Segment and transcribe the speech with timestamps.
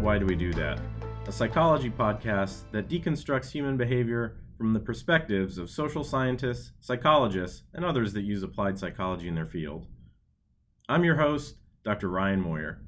[0.00, 0.80] Why Do We Do That,
[1.26, 7.84] a psychology podcast that deconstructs human behavior from the perspectives of social scientists, psychologists, and
[7.84, 9.86] others that use applied psychology in their field.
[10.88, 12.08] I'm your host, Dr.
[12.08, 12.80] Ryan Moyer.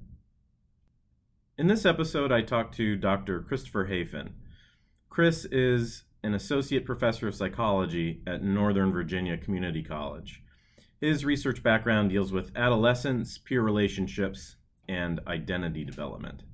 [1.59, 3.43] In this episode, I talked to Dr.
[3.43, 4.31] Christopher Hayfen.
[5.11, 10.43] Chris is an associate professor of psychology at Northern Virginia Community College.
[10.99, 14.57] His research background deals with adolescence, peer relationships,
[14.89, 16.45] and identity development.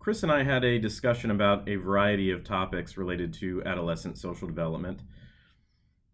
[0.00, 4.48] Chris and I had a discussion about a variety of topics related to adolescent social
[4.48, 5.02] development,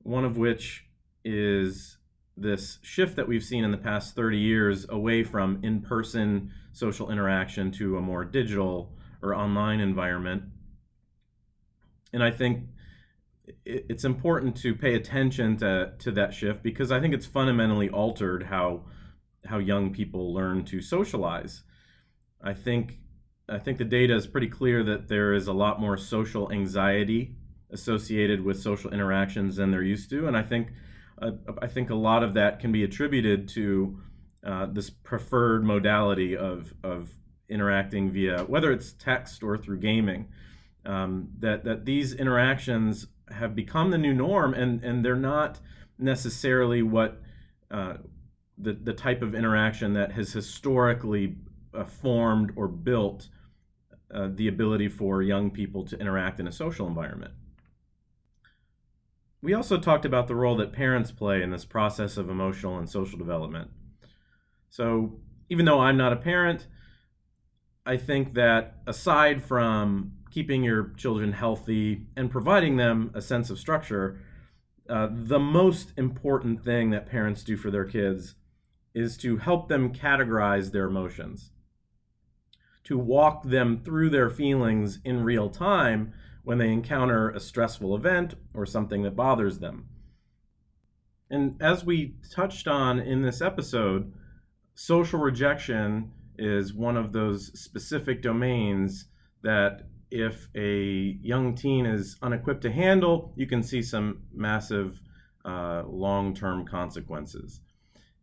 [0.02, 0.86] one of which
[1.24, 1.96] is
[2.36, 7.12] this shift that we've seen in the past 30 years away from in person social
[7.12, 10.42] interaction to a more digital or online environment.
[12.12, 12.64] And I think
[13.64, 18.42] it's important to pay attention to, to that shift because I think it's fundamentally altered
[18.42, 18.86] how
[19.44, 21.62] how young people learn to socialize.
[22.42, 22.98] I think
[23.48, 27.36] I think the data is pretty clear that there is a lot more social anxiety
[27.70, 30.68] associated with social interactions than they're used to, and I think
[31.20, 34.00] uh, I think a lot of that can be attributed to
[34.44, 37.10] uh, this preferred modality of of
[37.48, 40.28] interacting via whether it's text or through gaming.
[40.84, 45.60] Um, that that these interactions have become the new norm, and and they're not
[45.98, 47.20] necessarily what
[47.70, 47.94] uh,
[48.58, 51.36] the the type of interaction that has historically
[51.76, 53.28] uh, formed or built
[54.12, 57.34] uh, the ability for young people to interact in a social environment.
[59.42, 62.88] We also talked about the role that parents play in this process of emotional and
[62.88, 63.70] social development.
[64.70, 66.66] So, even though I'm not a parent,
[67.84, 73.58] I think that aside from keeping your children healthy and providing them a sense of
[73.58, 74.18] structure,
[74.88, 78.34] uh, the most important thing that parents do for their kids
[78.94, 81.50] is to help them categorize their emotions,
[82.86, 86.12] to walk them through their feelings in real time
[86.44, 89.88] when they encounter a stressful event or something that bothers them.
[91.28, 94.12] And as we touched on in this episode,
[94.74, 99.06] social rejection is one of those specific domains
[99.42, 105.00] that if a young teen is unequipped to handle, you can see some massive
[105.44, 107.60] uh, long term consequences.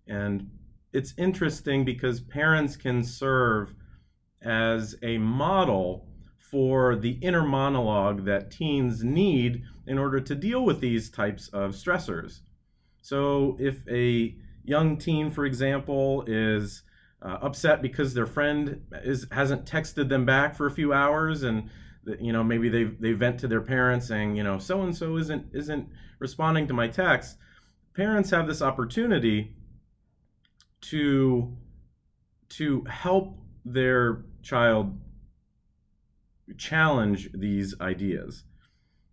[0.08, 0.50] And
[0.94, 3.74] it's interesting because parents can serve
[4.44, 10.80] as a model for the inner monologue that teens need in order to deal with
[10.80, 12.42] these types of stressors.
[13.02, 16.84] So, if a young teen, for example, is
[17.22, 21.70] uh, upset because their friend is hasn't texted them back for a few hours, and
[22.20, 25.18] you know maybe they they vent to their parents saying, you know, so and so
[25.18, 25.88] isn't isn't
[26.20, 27.38] responding to my text.
[27.96, 29.56] Parents have this opportunity
[30.82, 31.58] to
[32.50, 35.00] to help their child
[36.58, 38.44] challenge these ideas.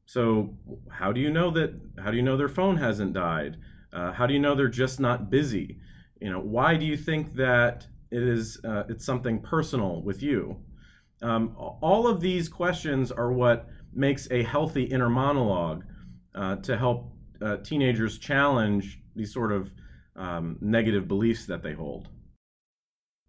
[0.07, 0.57] So,
[0.91, 1.73] how do you know that?
[2.03, 3.57] How do you know their phone hasn't died?
[3.93, 5.79] Uh, how do you know they're just not busy?
[6.21, 8.59] You know, why do you think that it is?
[8.65, 10.57] Uh, it's something personal with you.
[11.23, 15.85] Um, all of these questions are what makes a healthy inner monologue
[16.35, 17.12] uh, to help
[17.43, 19.71] uh, teenagers challenge these sort of
[20.17, 22.09] um, negative beliefs that they hold.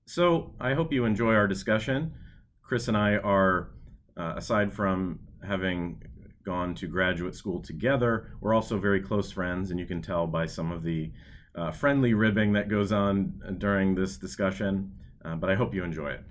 [0.05, 2.13] So I hope you enjoy our discussion.
[2.61, 3.71] Chris and I are,
[4.17, 6.03] uh, aside from having
[6.43, 10.45] gone to graduate school together, we're also very close friends, and you can tell by
[10.45, 11.11] some of the
[11.55, 14.91] uh, friendly ribbing that goes on during this discussion.
[15.23, 16.23] Uh, but I hope you enjoy it.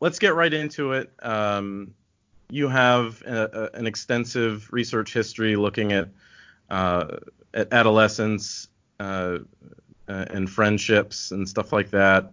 [0.00, 1.10] Let's get right into it.
[1.22, 1.94] Um,
[2.50, 6.08] you have a, a, an extensive research history looking at
[6.68, 7.18] uh,
[7.52, 8.68] at adolescence
[9.00, 9.38] uh,
[10.08, 12.32] uh, and friendships and stuff like that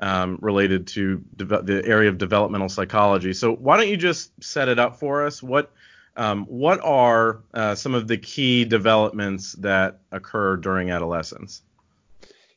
[0.00, 3.32] um, related to de- the area of developmental psychology.
[3.32, 5.42] So why don't you just set it up for us?
[5.42, 5.70] What
[6.16, 11.62] um, what are uh, some of the key developments that occur during adolescence?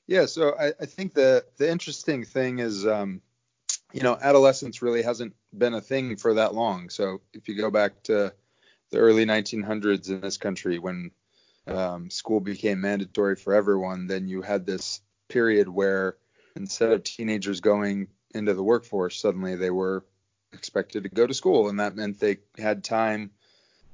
[0.08, 3.22] Yeah, so I, I think the the interesting thing is, um,
[3.92, 6.90] you know, adolescence really hasn't been a thing for that long.
[6.90, 8.34] So if you go back to
[8.90, 11.12] the early 1900s in this country when
[11.68, 16.18] um, school became mandatory for everyone, then you had this period where
[16.56, 20.06] instead of teenagers going into the workforce, suddenly they were
[20.52, 23.32] expected to go to school, and that meant they had time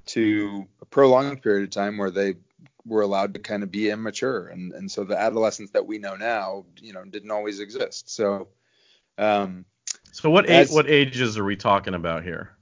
[0.07, 2.35] to a prolonged period of time where they
[2.85, 6.15] were allowed to kind of be immature, and and so the adolescence that we know
[6.15, 8.09] now, you know, didn't always exist.
[8.09, 8.47] So,
[9.17, 9.65] um,
[10.11, 12.57] so what age, what ages are we talking about here?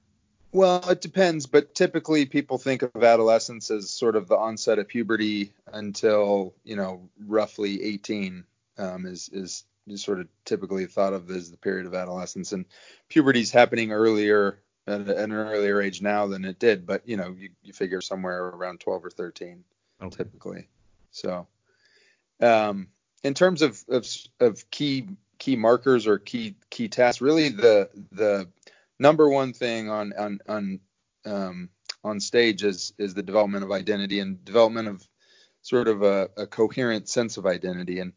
[0.58, 4.88] Well, it depends, but typically people think of adolescence as sort of the onset of
[4.88, 8.44] puberty until, you know, roughly 18.
[8.80, 9.66] um, is is
[9.98, 12.66] sort of typically thought of as the period of adolescence, and
[13.08, 14.58] puberty is happening earlier
[14.88, 18.48] at, an earlier age now than it did, but you know you, you figure somewhere
[18.48, 19.64] around 12 or 13
[20.02, 20.18] okay.
[20.18, 20.68] typically.
[21.12, 21.46] So,
[22.42, 22.88] um,
[23.24, 24.08] in terms of, of
[24.40, 25.08] of key
[25.38, 28.48] key markers or key key tasks, really the the
[29.00, 30.80] number one thing on on on
[31.26, 31.70] um,
[32.04, 35.08] on stage is is the development of identity and development of
[35.62, 38.14] sort of a, a coherent sense of identity and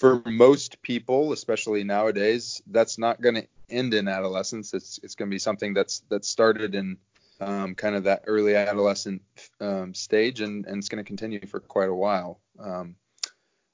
[0.00, 4.72] for most people, especially nowadays, that's not going to end in adolescence.
[4.72, 6.96] It's it's going to be something that's that started in
[7.38, 9.20] um, kind of that early adolescent
[9.60, 12.40] um, stage, and, and it's going to continue for quite a while.
[12.58, 12.96] Um,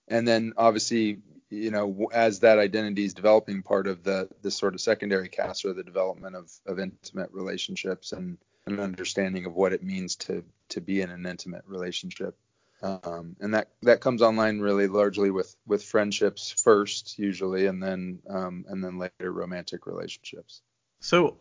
[0.08, 1.18] and then obviously,
[1.50, 5.64] you know, as that identity is developing, part of the the sort of secondary cast
[5.64, 10.44] or the development of of intimate relationships and an understanding of what it means to
[10.70, 12.36] to be in an intimate relationship.
[12.82, 18.18] Um, and that that comes online really largely with with friendships first usually and then
[18.28, 20.62] um, and then later romantic relationships.
[21.00, 21.38] So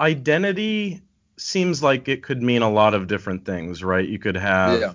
[0.00, 1.02] identity
[1.38, 4.06] seems like it could mean a lot of different things right?
[4.06, 4.92] You could have yeah.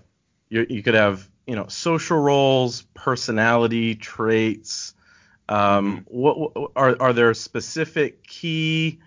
[0.50, 4.94] you, you could have you know social roles personality traits
[5.50, 6.04] um, mm-hmm.
[6.06, 9.00] what, what are are there specific key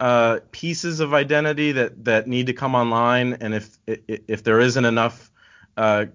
[0.00, 4.84] uh, pieces of identity that that need to come online and if if there isn't
[4.84, 5.30] enough
[5.76, 6.06] uh,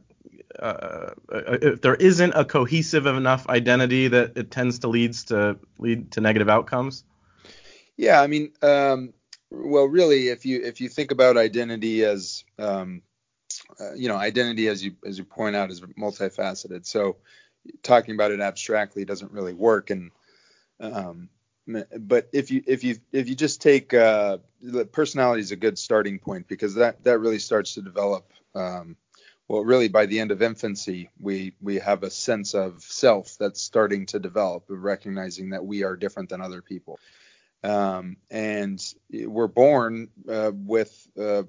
[0.59, 6.11] uh, if there isn't a cohesive enough identity that it tends to leads to lead
[6.11, 7.03] to negative outcomes
[7.97, 9.13] yeah i mean um,
[9.51, 13.01] well really if you if you think about identity as um,
[13.79, 17.17] uh, you know identity as you as you point out is multifaceted so
[17.81, 20.11] talking about it abstractly doesn't really work and
[20.79, 21.29] um,
[21.65, 24.37] but if you if you if you just take uh,
[24.91, 28.97] personality is a good starting point because that that really starts to develop um,
[29.47, 33.61] well, really by the end of infancy, we we have a sense of self that's
[33.61, 36.99] starting to develop, recognizing that we are different than other people.
[37.63, 38.81] Um, and
[39.11, 41.43] we're born uh, with uh,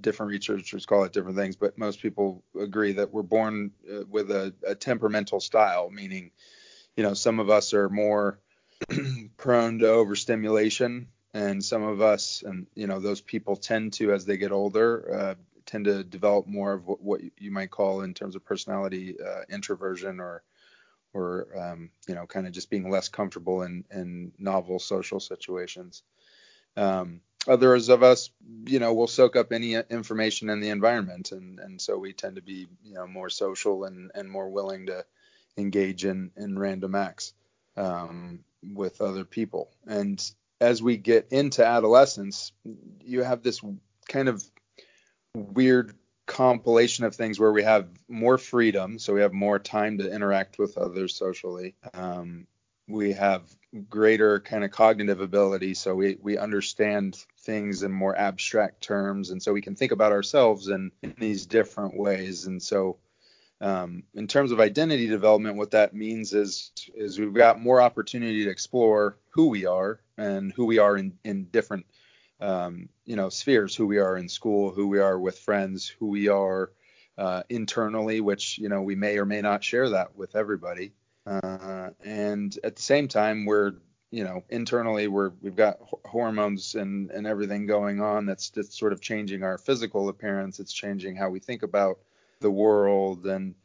[0.00, 4.30] different researchers call it different things, but most people agree that we're born uh, with
[4.30, 6.30] a, a, temperamental style, meaning,
[6.96, 8.38] you know, some of us are more
[9.36, 14.24] prone to overstimulation, and some of us, and you know, those people tend to, as
[14.24, 15.34] they get older, uh,
[15.66, 19.42] tend to develop more of what, what you might call in terms of personality uh,
[19.48, 20.42] introversion or
[21.12, 26.02] or um, you know kind of just being less comfortable in in novel social situations.
[26.76, 28.30] Um, others of us,
[28.66, 32.36] you know, will soak up any information in the environment, and and so we tend
[32.36, 35.04] to be you know more social and and more willing to
[35.56, 37.32] engage in in random acts
[37.76, 39.70] um, with other people.
[39.86, 40.22] And
[40.60, 42.52] as we get into adolescence,
[43.02, 43.60] you have this
[44.08, 44.42] kind of
[45.34, 45.94] weird
[46.26, 50.58] compilation of things where we have more freedom, so we have more time to interact
[50.58, 51.74] with others socially.
[51.92, 52.46] Um,
[52.88, 53.42] we have
[53.88, 59.42] greater kind of cognitive ability, so we we understand things in more abstract terms, and
[59.42, 62.46] so we can think about ourselves in, in these different ways.
[62.46, 62.98] And so,
[63.60, 68.44] um, in terms of identity development, what that means is is we've got more opportunity
[68.44, 71.86] to explore who we are and who we are in in different
[72.40, 76.08] um, you know spheres who we are in school who we are with friends who
[76.08, 76.70] we are
[77.16, 80.92] uh, internally which you know we may or may not share that with everybody
[81.26, 83.72] uh, and at the same time we're
[84.10, 88.92] you know internally we're we've got hormones and and everything going on that's just sort
[88.92, 90.60] of changing our physical appearance.
[90.60, 91.98] It's changing how we think about
[92.40, 93.26] the world.
[93.26, 93.56] And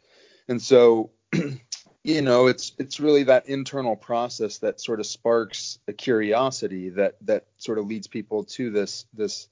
[0.47, 1.11] and so
[2.03, 7.17] you know it's it's really that internal process that sort of sparks a curiosity that
[7.27, 9.47] that sort of leads people to this this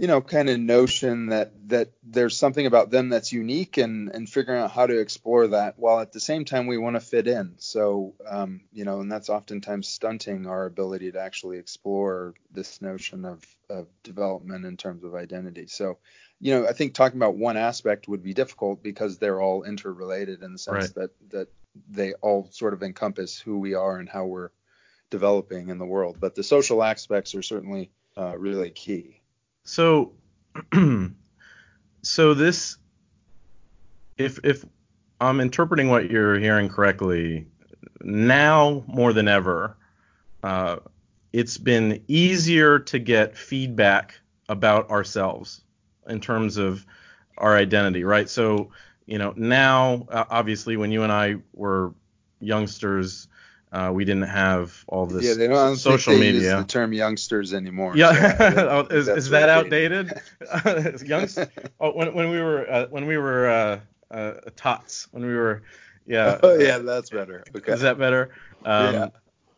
[0.00, 4.28] you know kind of notion that that there's something about them that's unique and and
[4.28, 7.28] figuring out how to explore that while at the same time we want to fit
[7.28, 12.80] in so um, you know and that's oftentimes stunting our ability to actually explore this
[12.80, 15.98] notion of of development in terms of identity so
[16.40, 20.42] you know, I think talking about one aspect would be difficult because they're all interrelated
[20.42, 20.94] in the sense right.
[20.94, 21.48] that that
[21.88, 24.50] they all sort of encompass who we are and how we're
[25.10, 26.16] developing in the world.
[26.18, 29.19] But the social aspects are certainly uh, really key.
[29.64, 30.12] So,
[32.02, 32.76] so this,
[34.16, 34.64] if if
[35.20, 37.46] I'm interpreting what you're hearing correctly,
[38.02, 39.76] now more than ever,
[40.42, 40.76] uh,
[41.32, 45.62] it's been easier to get feedback about ourselves
[46.08, 46.84] in terms of
[47.38, 48.28] our identity, right?
[48.28, 48.70] So,
[49.06, 51.94] you know, now obviously when you and I were
[52.40, 53.28] youngsters,
[53.72, 56.40] uh, we didn't have all this yeah, they don't social they media.
[56.40, 57.96] Use the term youngsters anymore.
[57.96, 60.12] Yeah, so oh, is, is that outdated?
[61.06, 61.48] Youngsters.
[61.78, 65.62] oh, when, when we were uh, when we were uh, uh, tots, when we were
[66.06, 66.38] Yeah.
[66.42, 67.44] Oh yeah, that's better.
[67.54, 67.72] Okay.
[67.72, 68.30] Is that better?
[68.64, 69.08] Um, Yeah.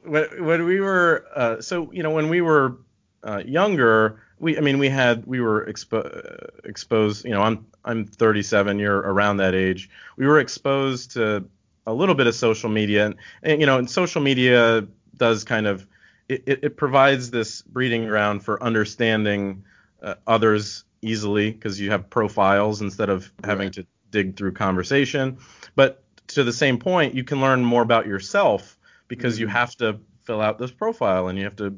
[0.05, 2.79] When, when we were uh, so you know when we were
[3.23, 7.25] uh, younger, we I mean we had we were expo- exposed.
[7.25, 8.79] You know, I'm I'm 37.
[8.79, 9.89] You're around that age.
[10.17, 11.45] We were exposed to
[11.87, 14.87] a little bit of social media, and, and you know, and social media
[15.17, 15.87] does kind of
[16.29, 19.65] it, it, it provides this breeding ground for understanding
[20.03, 23.73] uh, others easily because you have profiles instead of having Right.
[23.73, 25.39] to dig through conversation.
[25.75, 29.51] But to the same point, you can learn more about yourself because you Mhm.
[29.51, 31.77] have to fill out this profile and you have to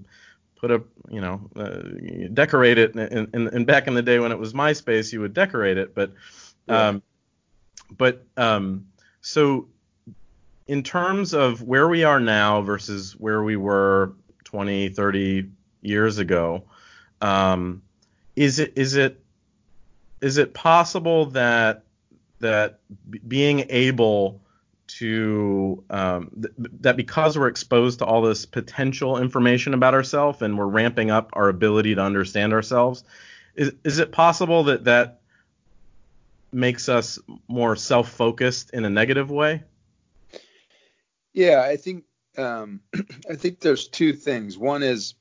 [0.57, 1.83] put a you know uh,
[2.33, 5.35] decorate it and, and, and back in the day when it was MySpace you would
[5.35, 6.13] decorate it but
[6.69, 7.03] um,
[7.97, 8.87] but um,
[9.21, 9.69] so
[10.67, 15.51] in terms of where we are now versus where we were 20 30
[15.83, 16.65] years ago
[17.21, 17.83] um,
[18.37, 19.21] is it is it
[20.21, 21.85] is it possible that
[22.41, 22.81] that
[23.27, 24.41] being able
[24.87, 30.59] to um, th- that because we're exposed to all this potential information about ourselves and
[30.59, 33.05] we're ramping up our ability to understand ourselves
[33.55, 35.21] is, is it possible that that
[36.53, 37.19] makes us
[37.49, 39.63] more self-focused in a negative way
[41.35, 42.05] Yeah, I think
[42.39, 42.81] um,
[43.29, 44.57] I think there's two things.
[44.57, 45.15] One is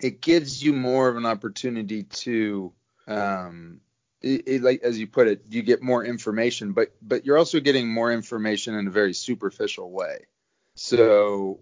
[0.00, 2.72] it gives you more of an opportunity to,
[3.06, 3.80] um,
[4.22, 7.60] it, it, like as you put it, you get more information, but but you're also
[7.60, 10.26] getting more information in a very superficial way.
[10.74, 11.60] So,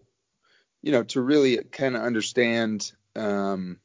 [0.82, 3.78] you know, to really kind of understand, um,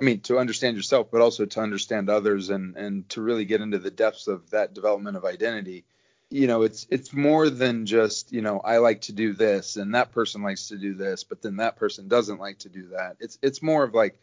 [0.00, 3.60] I mean, to understand yourself, but also to understand others, and and to really get
[3.60, 5.84] into the depths of that development of identity
[6.32, 9.94] you know it's it's more than just you know i like to do this and
[9.94, 13.16] that person likes to do this but then that person doesn't like to do that.
[13.20, 14.18] It's it's more of like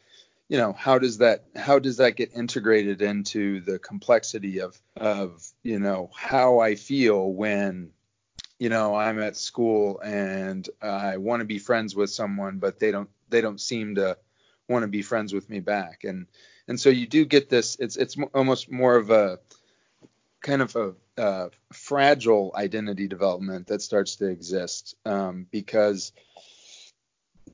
[0.48, 5.48] you know how does that how does that get integrated into the complexity of of
[5.64, 7.92] you know how i feel when
[8.58, 12.92] you know i'm at school and i want to be friends with someone but they
[12.92, 14.18] don't they don't seem to
[14.70, 16.04] want to be friends with me back.
[16.04, 16.28] And
[16.68, 19.40] and so you do get this it's it's almost more of a
[20.42, 26.14] kind of a uh, fragile identity development that starts to exist um, because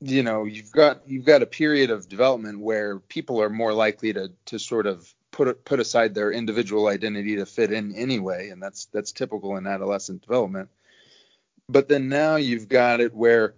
[0.00, 4.12] you know you've got you've got a period of development where people are more likely
[4.12, 8.62] to to sort of put put aside their individual identity to fit in anyway and
[8.62, 10.68] that's that's typical in adolescent development.
[11.68, 13.54] But then now you've got it where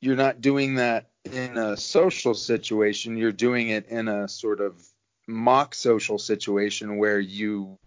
[0.00, 4.82] you're not doing that in a social situation you're doing it in a sort of
[5.26, 7.78] mock social situation where you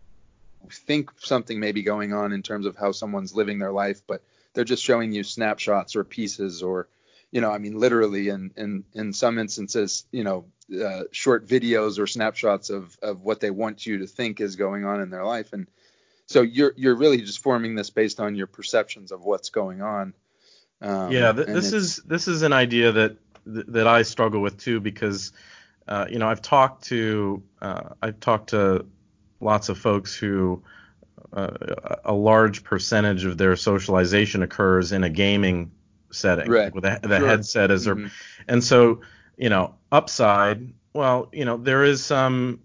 [0.71, 4.23] think something may be going on in terms of how someone's living their life, but
[4.53, 6.87] they're just showing you snapshots or pieces or,
[7.31, 11.99] you know, I mean, literally in in in some instances, you know, uh, short videos
[11.99, 15.25] or snapshots of of what they want you to think is going on in their
[15.25, 15.67] life, and
[16.27, 20.13] so you're you're really just forming this based on your perceptions of what's going on.
[20.81, 24.57] Um, yeah, th- this is this is an idea that th- that I struggle with
[24.57, 25.31] too because
[25.87, 28.85] uh, you know I've talked to uh, I've talked to
[29.43, 30.63] lots of folks who
[31.31, 31.49] uh,
[32.05, 35.71] a large percentage of their socialization occurs in a gaming
[36.11, 36.73] setting Right.
[36.73, 37.27] with a, the Sure.
[37.27, 38.11] headset as their Mhm.
[38.47, 39.01] and so
[39.37, 42.59] you know upside well you know there is some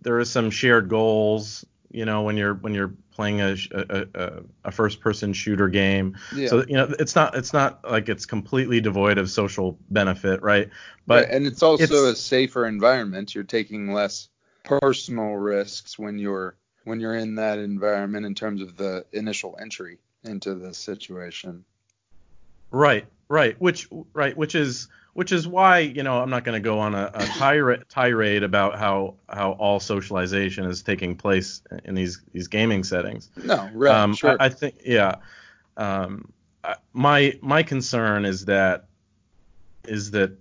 [0.00, 4.32] there is some shared goals you know when you're when you're playing a a, a,
[4.64, 6.48] a first person shooter game yeah.
[6.48, 10.70] so you know it's not it's not like it's completely devoid of social benefit right
[11.06, 13.34] but Right, and it's also it's- a safer environment.
[13.34, 14.28] You're taking less
[14.64, 19.98] personal risks when you're when you're in that environment in terms of the initial entry
[20.24, 21.64] into the situation.
[22.70, 23.60] Right, right.
[23.60, 26.94] Which right, which is which is why you know I'm not going to go on
[26.94, 32.48] a, a tirade tirade about how how all socialization is taking place in these these
[32.48, 33.30] gaming settings.
[33.44, 34.36] No, right, um, sure.
[34.40, 35.16] I, I think yeah.
[35.76, 36.32] Um,
[36.64, 38.86] I- my my concern is that
[39.84, 40.32] is that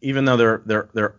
[0.00, 1.14] even though they're they're they're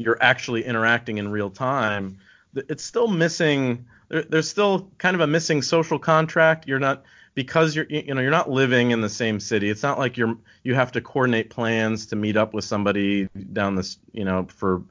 [0.00, 2.18] you're actually interacting in real time,
[2.54, 3.86] it's still missing.
[4.08, 6.66] There, there's still kind of a missing social contract.
[6.66, 7.04] You're not
[7.34, 9.70] because you're you know you're not living in the same city.
[9.70, 13.76] It's not like you're you have to coordinate plans to meet up with somebody down
[13.76, 14.82] this you know for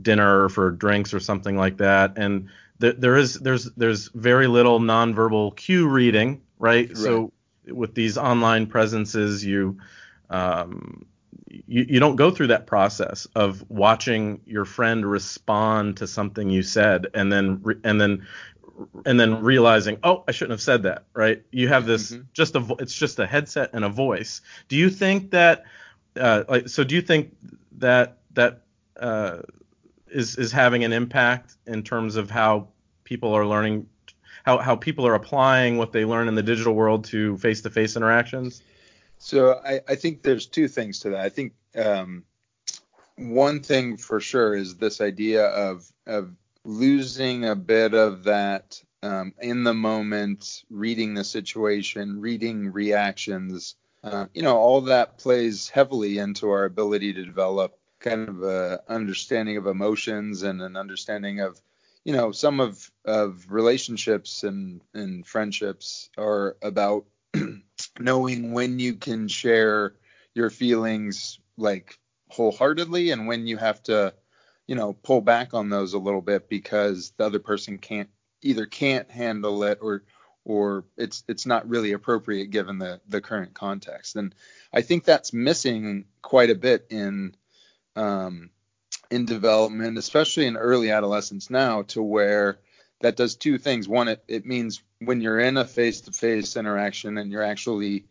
[0.00, 2.14] dinner or for drinks or something like that.
[2.16, 2.48] And
[2.80, 6.94] th- there is there's there's very little nonverbal cue reading, right?
[6.96, 7.32] So
[7.66, 9.78] with these online presences, you
[10.30, 11.06] um,
[11.48, 16.62] you, you don't go through that process of watching your friend respond to something you
[16.62, 18.26] said and then re- and then
[19.06, 22.26] and then realizing oh i shouldn't have said that right you have this Mhm.
[22.32, 25.64] just a vo- it's just a headset and a voice do you think that
[26.18, 27.36] uh, like so do you think
[27.78, 28.62] that that
[28.98, 29.38] uh,
[30.08, 32.68] is is having an impact in terms of how
[33.04, 33.86] people are learning
[34.44, 38.62] how how people are applying what they learn in the digital world to face-to-face interactions?
[39.18, 41.20] So I, I think there's two things to that.
[41.20, 42.24] I think um,
[43.16, 49.32] one thing for sure is this idea of of losing a bit of that um,
[49.40, 53.76] in the moment, reading the situation, reading reactions.
[54.02, 58.80] Uh, you know, all that plays heavily into our ability to develop kind of a
[58.88, 61.60] understanding of emotions and an understanding of
[62.04, 67.04] you know some of of relationships and and friendships are about
[67.98, 69.94] knowing when you can share
[70.34, 71.98] your feelings like
[72.28, 74.12] wholeheartedly and when you have to
[74.66, 78.10] you know pull back on those a little bit because the other person can't
[78.42, 80.02] either can't handle it or
[80.44, 84.16] or it's it's not really appropriate given the the current context.
[84.16, 84.34] And
[84.72, 87.34] i think that's missing quite a bit in
[87.96, 88.50] um,
[89.10, 92.58] in development, especially in early adolescence now, to where
[93.00, 93.88] that does two things.
[93.88, 98.06] One, it, it means when you're in a face to face interaction and you're actually,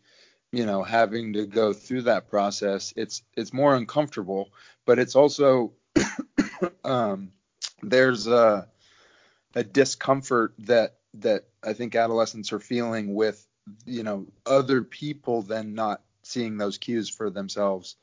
[0.52, 4.50] you know, having to go through that process, it's it's more uncomfortable,
[4.84, 5.72] but it's also
[6.84, 7.32] um,
[7.82, 8.68] there's a,
[9.54, 13.44] a discomfort that that I think adolescents are feeling with,
[13.84, 17.96] you know, other people then not seeing those cues for themselves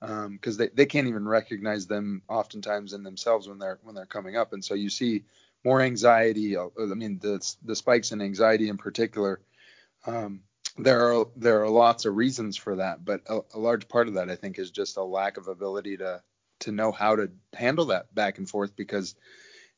[0.00, 4.06] because um, they, they can't even recognize them oftentimes in themselves when they're when they're
[4.06, 5.24] coming up and so you see
[5.64, 9.40] more anxiety i mean the, the spikes in anxiety in particular
[10.06, 10.40] um,
[10.78, 14.14] there are there are lots of reasons for that but a, a, large part of
[14.14, 16.22] that i think is just a lack of ability to
[16.60, 19.14] to know how to handle that back and forth because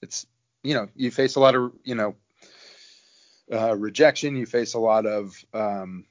[0.00, 0.26] it's
[0.62, 2.14] you know you face a lot of you know
[3.52, 6.04] uh, rejection you face a lot of um,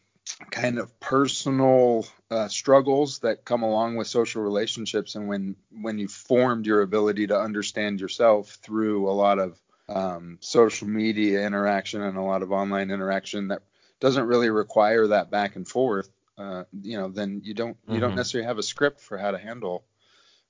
[0.50, 6.08] kind of personal uh, struggles that come along with social relationships and when when you
[6.08, 12.18] formed your ability to understand yourself through a lot of um, social media interaction and
[12.18, 13.62] a lot of online interaction that
[14.00, 18.02] doesn't really require that back and forth uh, you know then you don't you mm-hmm.
[18.02, 19.84] don't necessarily have a script for how to handle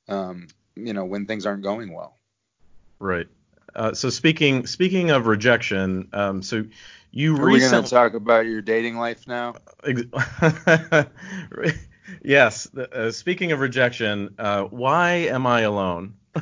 [0.10, 2.18] um, you know when things aren't going well
[3.00, 3.28] right
[3.76, 6.66] uh, so speaking speaking of rejection um, so
[7.12, 7.66] you Are recently...
[7.66, 9.56] we going to talk about your dating life now?
[12.24, 12.74] yes.
[12.74, 16.14] Uh, speaking of rejection, uh, why am I alone?
[16.36, 16.42] uh,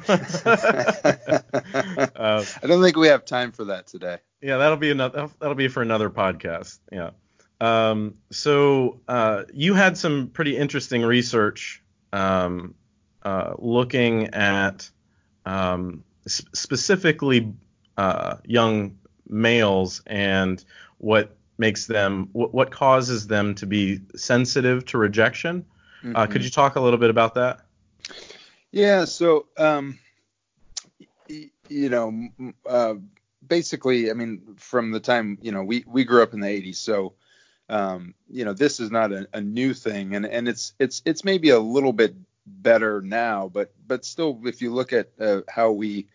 [2.16, 4.20] I don't think we have time for that today.
[4.42, 5.30] Yeah, that'll be another.
[5.40, 6.78] That'll be for another podcast.
[6.92, 7.10] Yeah.
[7.60, 11.82] Um, so uh, you had some pretty interesting research
[12.14, 12.76] um,
[13.24, 14.88] uh, looking at
[15.46, 17.54] um, specifically
[17.98, 20.64] uh, young males and
[20.98, 25.66] what makes them what, what causes them to be sensitive to rejection.
[26.04, 26.16] Mm-hmm.
[26.16, 27.60] Uh, could you talk a little bit about that?
[28.72, 29.06] Yeah.
[29.06, 30.00] So, um,
[31.30, 32.30] y- you know,
[32.66, 32.96] uh,
[33.46, 36.76] basically, I mean, from the time you know we we grew up in the '80s,
[36.78, 37.14] so
[37.68, 41.24] um, you know this is not a, a, new thing, and and it's it's it's
[41.24, 42.16] maybe a little bit
[42.46, 46.08] better now, but but still, if you look at uh, how we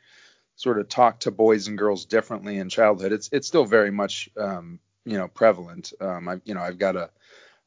[0.57, 3.13] sort of talk to boys and girls differently in childhood.
[3.13, 5.93] It's it's still very much um, you know prevalent.
[6.01, 7.11] Um, I you know I've got a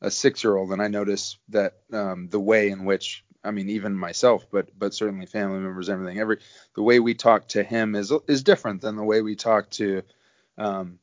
[0.02, 3.70] a six year old and I notice that um, the way in which I mean
[3.70, 6.40] even myself, but but certainly family members, everything, every
[6.76, 10.04] the way we talk to him is is different than the way we talk to
[10.58, 11.00] um,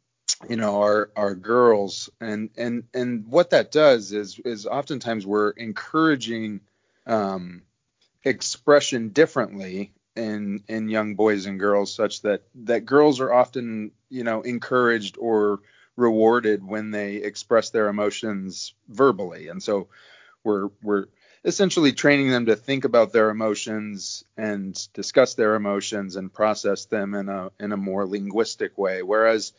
[0.49, 5.51] you know our our girls and and and what that does is is oftentimes we're
[5.51, 6.61] encouraging
[7.07, 7.62] um,
[8.25, 14.24] expression differently in in young boys and girls such that that girls are often you
[14.24, 15.61] know encouraged or
[15.96, 19.48] rewarded when they express their emotions verbally.
[19.48, 19.88] And so
[20.42, 21.07] we're we're
[21.44, 27.14] essentially training them to think about their emotions and discuss their emotions and process them
[27.14, 29.03] in a in a more linguistic way.
[29.03, 29.53] Whereas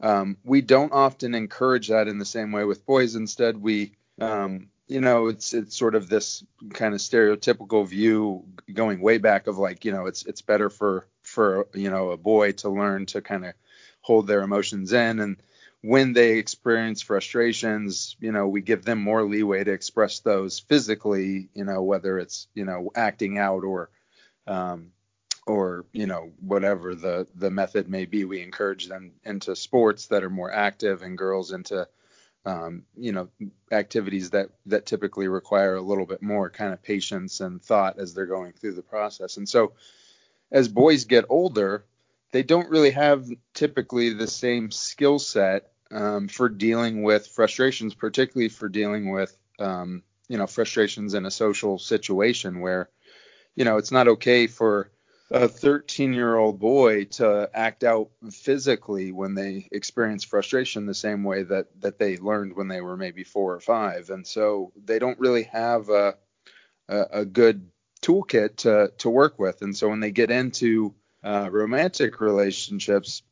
[0.00, 3.14] um, we don't often encourage that in the same way with boys.
[3.14, 9.00] Instead we um, you know, it's it's sort of this kind of stereotypical view going
[9.00, 12.52] way back of like, you know, it's it's better for for you know a boy
[12.52, 13.54] to learn to kind of
[14.00, 15.20] hold their emotions in.
[15.20, 15.36] And
[15.82, 21.50] when they experience frustrations, you know, we give them more leeway to express those physically,
[21.54, 23.90] you know, whether it's, you know, acting out or
[24.46, 24.92] um
[25.46, 30.24] or, you know, whatever the the method may be, we encourage them into sports that
[30.24, 31.86] are more active and girls into
[32.44, 33.28] um, you know
[33.72, 38.14] activities that that typically require a little bit more kind of patience and thought as
[38.14, 39.36] they're going through the process.
[39.36, 39.72] And so
[40.50, 41.84] as boys get older
[42.30, 48.48] they don't really have typically the same skill set um, for dealing with frustrations particularly
[48.48, 52.90] for dealing with um, you know frustrations in a social situation where
[53.54, 54.90] you know it's not okay for
[55.30, 61.22] a 13 year old boy to act out physically when they experience frustration the same
[61.22, 64.10] way that that they learned when they were maybe four or five.
[64.10, 66.14] And so they don't really have a
[66.88, 67.68] a, a good
[68.00, 69.62] toolkit to to work with.
[69.62, 73.22] And so when they get into uh, romantic relationships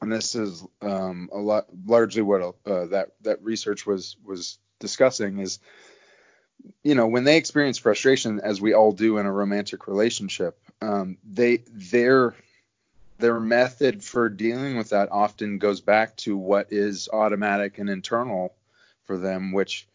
[0.00, 5.38] and this is um, a lot largely what uh, that that research was was discussing
[5.38, 5.58] is
[6.82, 11.18] you know when they experience frustration as we all do in a romantic relationship um,
[11.24, 12.34] they their
[13.18, 18.54] their method for dealing with that often goes back to what is automatic and internal
[19.04, 19.86] for them which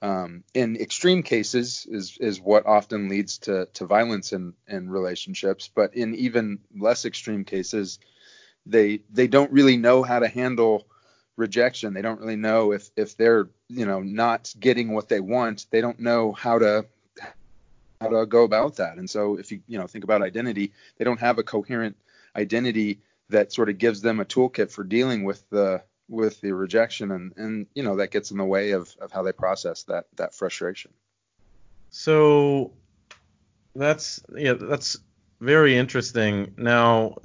[0.00, 5.70] um, in extreme cases is is what often leads to to violence in in relationships
[5.72, 7.98] but in even less extreme cases
[8.66, 10.86] they they don't really know how to handle
[11.36, 11.94] rejection.
[11.94, 15.66] They don't really know if if they're you know not getting what they want.
[15.70, 16.86] They don't know how to
[18.02, 18.98] how to go about that.
[18.98, 21.96] And so if you you know think about identity, they don't have a coherent
[22.36, 27.10] identity that sort of gives them a toolkit for dealing with the with the rejection
[27.10, 30.06] and and you know that gets in the way of of how they process that
[30.16, 30.92] that frustration.
[31.90, 32.72] So
[33.74, 34.98] that's yeah that's
[35.40, 36.54] very interesting.
[36.56, 37.16] Now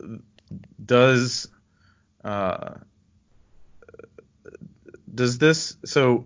[0.84, 1.48] does
[2.24, 2.76] uh,
[5.14, 6.26] does this so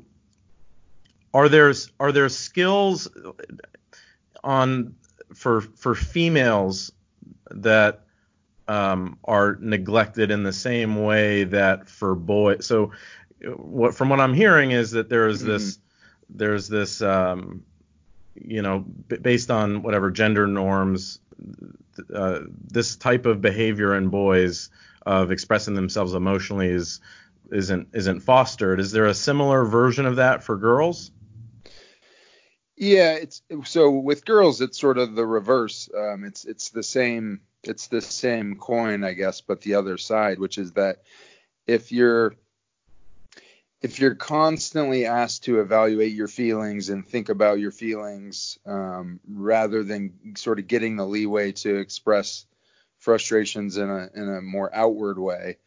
[1.34, 3.08] are there are there skills
[4.44, 4.96] on
[5.34, 6.92] for for females
[7.52, 8.02] that
[8.68, 12.92] um, are neglected in the same way that for boys so
[13.56, 15.52] what from what I'm hearing is that there is mm-hmm.
[15.52, 15.80] this
[16.30, 17.64] there's this um,
[18.36, 21.20] you know b- based on whatever gender norms
[22.14, 24.70] uh, this type of behavior in boys
[25.06, 27.00] of expressing themselves emotionally is
[27.52, 28.80] isn't isn't fostered.
[28.80, 31.12] Is there a similar version of that for girls?
[32.82, 35.88] Yeah, it's so with girls it's sort of the reverse.
[35.96, 40.40] Um, it's it's the same it's the same coin, I guess, but the other side,
[40.40, 41.04] which is that
[41.68, 42.34] if you're
[43.84, 49.84] if you're constantly asked to evaluate your feelings and think about your feelings um, rather
[49.84, 52.48] than sort of getting the leeway to express
[52.98, 55.58] frustrations in a in a more outward way,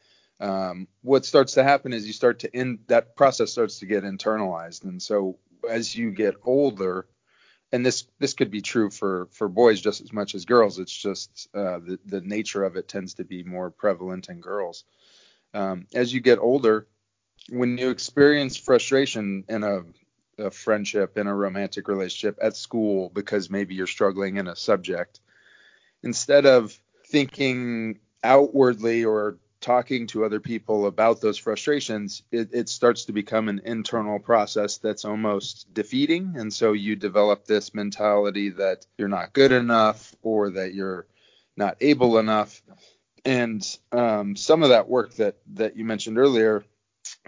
[0.40, 4.02] um, what starts to happen is you start to end that process starts to get
[4.02, 7.06] internalized, and so as you get older,
[7.72, 10.78] and this this could be true for for boys just as much as girls.
[10.78, 14.84] It's just uh, the the nature of it tends to be more prevalent in girls.
[15.52, 16.88] Um, as you get older,
[17.48, 19.82] when you experience frustration in a,
[20.38, 25.20] a friendship, in a romantic relationship, at school, because maybe you're struggling in a subject,
[26.02, 33.06] instead of thinking outwardly or talking to other people about those frustrations, it, it, starts
[33.06, 36.34] to become an internal process that's almost defeating.
[36.36, 41.06] And so you develop this mentality that you're not good enough or that you're
[41.56, 42.62] not able enough.
[43.24, 46.62] And um, some of that work that that you mentioned earlier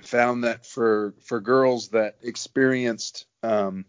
[0.02, 3.86] found that for for girls that experienced um,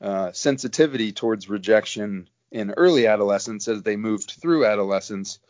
[0.00, 5.40] uh, sensitivity towards rejection in early adolescence as they moved through adolescence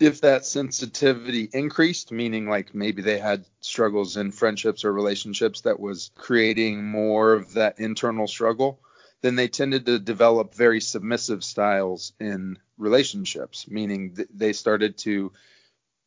[0.00, 5.80] if that sensitivity increased meaning like maybe they had struggles in friendships or relationships that
[5.80, 8.80] was creating more of that internal struggle
[9.20, 15.32] then they tended to develop very submissive styles in relationships meaning th- they started to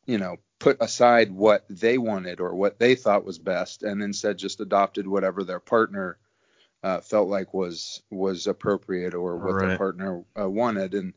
[0.06, 4.38] you know put aside what they wanted or what they thought was best and instead
[4.38, 6.16] just adopted whatever their partner
[6.84, 9.68] uh, felt like was was appropriate or what right.
[9.68, 11.14] their partner uh, wanted and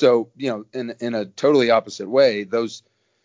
[0.00, 2.82] so you know in in a totally opposite way those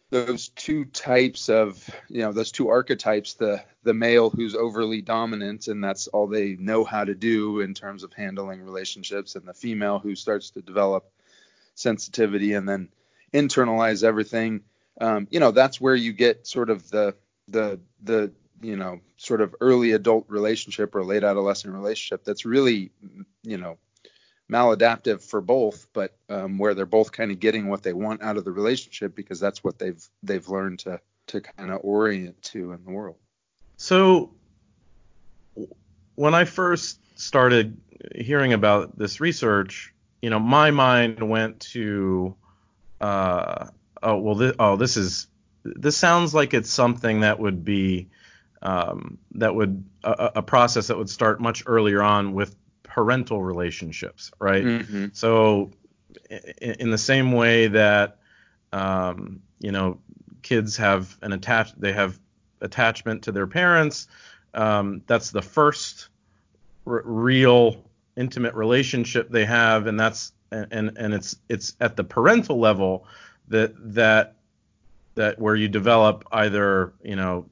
[0.10, 5.70] those two types of you know those two archetypes the the male who's overly dominant
[5.70, 9.54] and that's all they know how to do in terms of handling relationships and the
[9.54, 11.10] female who starts to develop
[11.76, 12.90] sensitivity and then
[13.34, 14.62] internalize everything
[15.00, 17.16] um, you know that's where you get sort of the
[17.48, 22.92] the the you know sort of early adult relationship or late adolescent relationship that's really
[23.44, 23.78] you know
[24.52, 28.38] maladaptive for both but um, where they're both kind of getting what they want out
[28.38, 32.72] of the relationship because that's what they've they've learned to to kind of orient to
[32.72, 33.16] in the world.
[33.78, 34.32] So
[36.16, 37.78] when i first started
[38.16, 42.36] hearing about this research you know my mind went to
[43.02, 43.68] uh,
[44.02, 45.28] oh well this, oh this is
[45.64, 48.10] this sounds like it's something that would be
[48.62, 52.56] um, that would a, a, process that would start much earlier on with
[52.96, 54.64] parental relationships, right?
[54.64, 55.08] Mm-hmm.
[55.12, 55.72] So
[56.30, 58.20] in, in, the same way that
[58.72, 60.00] um, you know
[60.44, 62.18] kids have an attach they have
[62.62, 64.08] attachment to their parents,
[64.54, 66.08] um, that's the first
[66.88, 67.84] r- real
[68.16, 73.06] intimate relationship they have, and that's and and it's it's at the parental level
[73.50, 74.36] that that
[75.16, 77.46] that where you develop either you know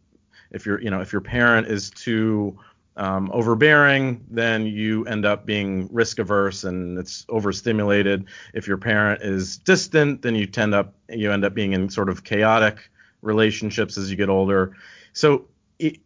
[0.52, 2.58] if you're you know if your parent is too
[2.96, 8.26] um, overbearing, then you end up being risk averse and it's overstimulated.
[8.54, 12.10] If your parent is distant, then you tend up you end up being in sort
[12.10, 12.90] of chaotic
[13.22, 14.76] relationships as you get older.
[15.14, 15.46] So,
[15.80, 15.98] it,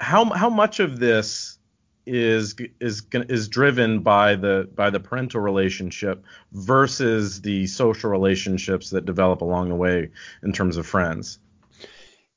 [0.00, 1.58] how how much of this
[2.06, 9.06] is is is driven by the by the parental relationship versus the social relationships that
[9.06, 10.10] develop along the way
[10.42, 11.38] in terms of friends?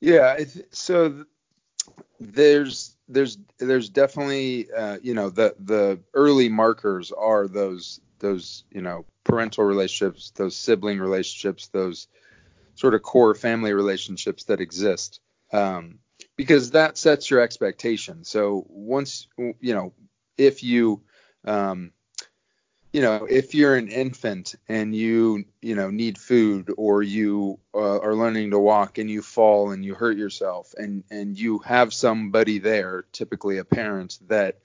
[0.00, 0.38] Yeah,
[0.70, 1.24] so
[2.20, 8.82] there's there's there's definitely uh, you know the the early markers are those those you
[8.82, 12.08] know parental relationships, those sibling relationships, those
[12.74, 15.20] sort of core family relationships that exist,
[15.52, 15.98] um,
[16.36, 18.24] because that sets your expectation.
[18.24, 19.92] So once you know
[20.36, 21.02] if you
[21.44, 21.92] um,
[22.92, 28.00] you know, if you're an infant and you, you know, need food or you uh,
[28.00, 31.92] are learning to walk and you fall and you hurt yourself and and you have
[31.92, 34.58] somebody there, typically a parent that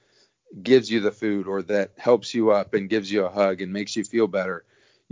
[0.62, 3.74] gives you the food or that helps you up and gives you a hug and
[3.74, 4.64] makes you feel better,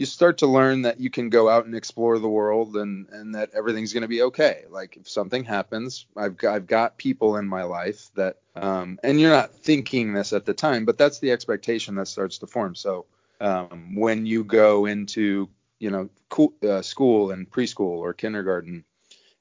[0.02, 3.36] you start to learn that you can go out and explore the world and and
[3.36, 4.64] that everything's going to be okay.
[4.68, 9.22] Like if something happens, I've got, I've got people in my life that um and
[9.22, 12.74] you're not thinking this at the time, but that's the expectation that starts to form.
[12.74, 13.06] So
[13.40, 18.84] um, when you go into you know cool, uh, school and preschool or kindergarten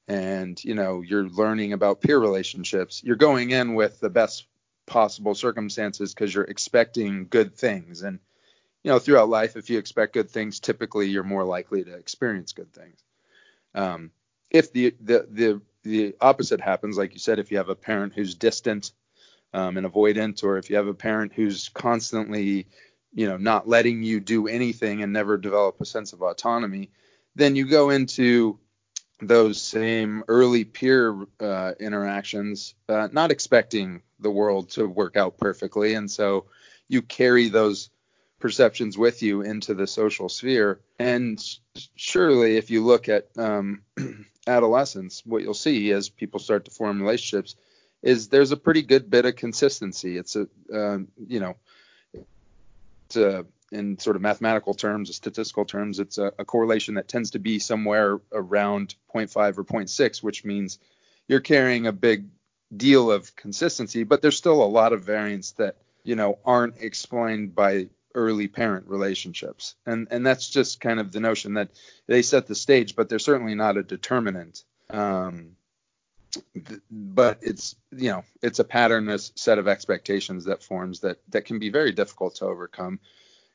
[0.09, 4.47] and you know you're learning about peer relationships you're going in with the best
[4.87, 8.19] possible circumstances because you're expecting good things and
[8.83, 12.53] you know throughout life if you expect good things typically you're more likely to experience
[12.53, 13.03] good things.
[13.75, 14.11] Um,
[14.51, 18.15] if the, the the the opposite happens like you said if you have a parent
[18.15, 18.93] who's distant
[19.53, 22.67] um, and avoidant or if you have a parent who's constantly
[23.13, 26.91] you know not letting you do anything and never develop a sense of autonomy
[27.37, 28.59] then you go into
[29.23, 35.95] those same early peer uh, interactions uh, not expecting the world to work out perfectly.
[35.95, 36.47] And so
[36.89, 37.91] you carry those
[38.41, 40.81] perceptions with you into the social sphere.
[40.99, 41.41] And
[41.95, 43.83] surely if you look at um,
[44.47, 47.55] adolescence what you'll see as people start to form relationships
[48.03, 50.17] is there's a pretty good bit of consistency.
[50.17, 50.99] It's a uh,
[51.29, 51.57] you know
[53.15, 57.39] uh, in sort of mathematical terms, statistical terms, it's a, a, correlation that tends to
[57.39, 60.79] be somewhere around 0.5 or 0.6, which means
[61.29, 62.27] you're carrying a big
[62.77, 67.55] deal of consistency, but there's still a lot of variance that you know aren't explained
[67.55, 71.71] by early parent relationships, and and that's just kind of the notion that
[72.07, 74.65] they set the stage, but they're certainly not a determinant.
[74.89, 75.57] Um,
[76.91, 81.59] but it's you know it's a pattern set of expectations that forms that that can
[81.59, 83.01] be very difficult to overcome.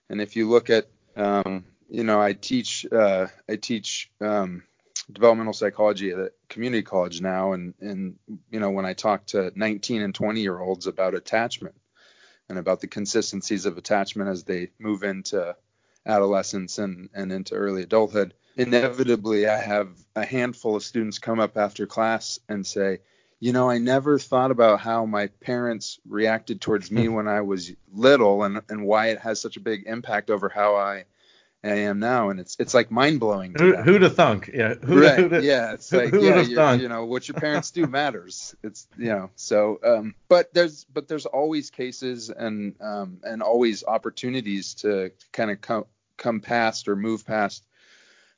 [0.09, 4.63] And if you look at um, you know i teach uh, i teach um,
[5.11, 7.53] developmental psychology at a community college now.
[7.53, 8.15] And and
[8.51, 11.75] you know when i talk to 19 and 20 year olds about attachment
[12.49, 15.55] and about the consistencies of attachment as they move into
[16.05, 18.33] adolescence and and into early adulthood.
[18.55, 22.99] Inevitably I have a handful of students come up after class and say,
[23.39, 27.13] you know, I never thought about how my parents reacted towards me hmm.
[27.13, 30.75] when I was little and, and why it has such a big impact over how
[30.75, 31.05] I,
[31.65, 32.29] I am now.
[32.29, 33.53] And it's it's like mind blowing.
[33.57, 34.49] Who, who'd have thunk?
[34.53, 34.75] Yeah.
[34.75, 35.43] Who, right.
[35.43, 35.73] Yeah.
[35.73, 38.55] It's like yeah, you know, what your parents do matters.
[38.63, 43.83] It's you know, so um, but there's but there's always cases and um, and always
[43.83, 45.85] opportunities to kind of come
[46.17, 47.65] come past or move past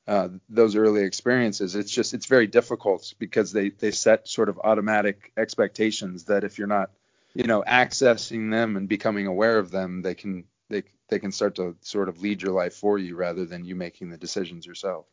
[0.07, 1.75] uh, those early experiences.
[1.75, 6.57] It's just it's very difficult because they they set sort of automatic expectations that if
[6.57, 6.91] you're not
[7.33, 11.55] you know accessing them and becoming aware of them, they can they they can start
[11.55, 15.05] to sort of lead your life for you rather than you making the decisions yourself.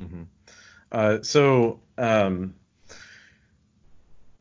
[0.00, 0.22] Mm-hmm.
[0.92, 2.54] Uh, so um,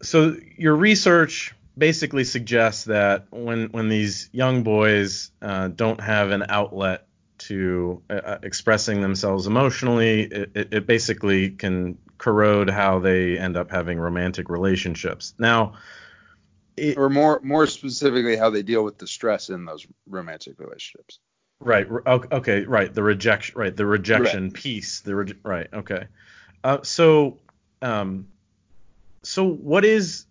[0.01, 6.45] so your research basically suggests that when when these young boys uh, don't have an
[6.49, 7.05] outlet
[7.37, 13.71] to uh, uh, expressing themselves emotionally, it, it, basically can corrode how they end up
[13.71, 15.33] having romantic relationships.
[15.39, 15.75] Now,
[16.79, 21.19] it, or more more specifically, how they deal with the stress in those romantic relationships.
[21.59, 21.87] Right.
[21.89, 22.63] Okay.
[22.63, 22.93] Right.
[22.93, 23.59] The rejection.
[23.59, 23.75] Right.
[23.75, 24.53] The rejection right.
[24.53, 25.01] piece.
[25.01, 25.67] The re- right.
[25.73, 26.05] Okay.
[26.63, 27.37] Uh, so,
[27.81, 28.27] um,
[29.23, 30.25] so what is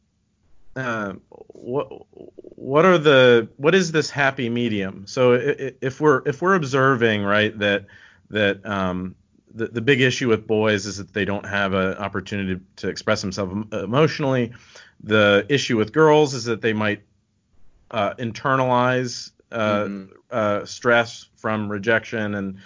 [0.77, 5.07] uh, what what are the what is this happy medium?
[5.07, 7.87] So if we're if we're observing right that
[8.31, 9.15] that um,
[9.55, 13.21] the the big issue with boys is that they don't have an opportunity to express
[13.21, 14.53] themselves emotionally.
[15.03, 17.03] The issue with girls is that they might
[17.91, 20.13] uh, internalize uh, mm-hmm.
[20.31, 22.59] uh, stress from rejection, and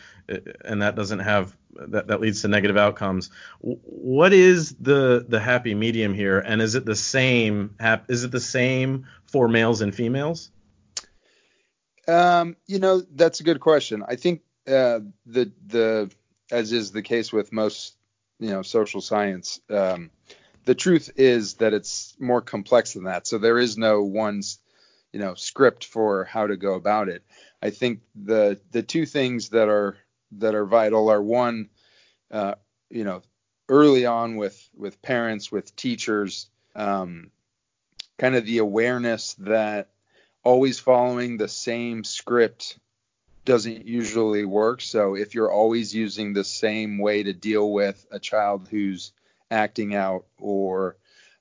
[0.65, 3.31] and that doesn't have that, that leads to negative outcomes.
[3.61, 7.77] What is the the happy medium here, and is it the same?
[8.09, 10.51] Is it the same for males and females?
[12.09, 14.03] Um, you know, that's a good question.
[14.07, 16.11] I think uh, the the
[16.51, 17.97] as is the case with most
[18.39, 20.11] you know social science, um,
[20.65, 23.27] the truth is that it's more complex than that.
[23.27, 24.43] So there is no one
[25.13, 27.23] you know script for how to go about it.
[27.63, 29.97] I think the the two things that are
[30.39, 31.69] that are vital are one,
[32.31, 32.55] uh,
[32.91, 33.23] you know,
[33.69, 37.31] early on with with parents, with teachers, um,
[38.19, 39.91] kind of the awareness that
[40.43, 42.79] always following the same script
[43.45, 44.81] doesn't usually work.
[44.81, 49.13] So if you're always using the same way to deal with a child who's
[49.53, 50.97] acting out or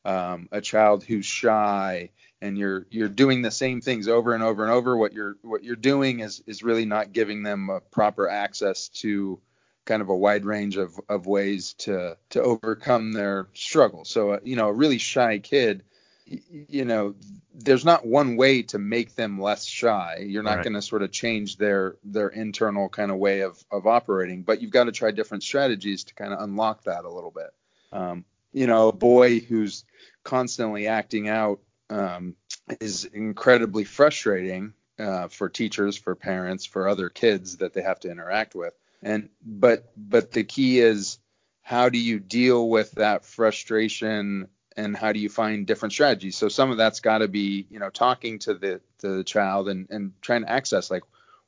[0.05, 2.09] um, a child who's shy
[2.41, 5.63] and you're you're doing the same things over and over and over what you're what
[5.63, 9.39] you're doing is is really not giving them a proper access to
[9.85, 14.39] kind of a wide range of, of ways to to overcome their struggles so uh,
[14.43, 15.83] you know a really shy kid
[16.25, 17.15] you know
[17.53, 20.25] there's not one way to make them less shy.
[20.25, 20.63] You're not right.
[20.63, 24.61] going to sort of change their their internal kind of way of of operating but
[24.61, 27.49] you've got to try different strategies to kind of unlock that a little bit
[27.91, 29.83] um, you know a boy who's
[30.23, 32.35] constantly acting out um,
[32.79, 38.11] is incredibly frustrating uh, for teachers, for parents, for other kids that they have to
[38.11, 38.73] interact with.
[39.01, 41.17] And but but the key is
[41.61, 46.37] how do you deal with that frustration and how do you find different strategies?
[46.37, 49.69] So some of that's got to be you know talking to the to the child
[49.69, 51.03] and and trying to access like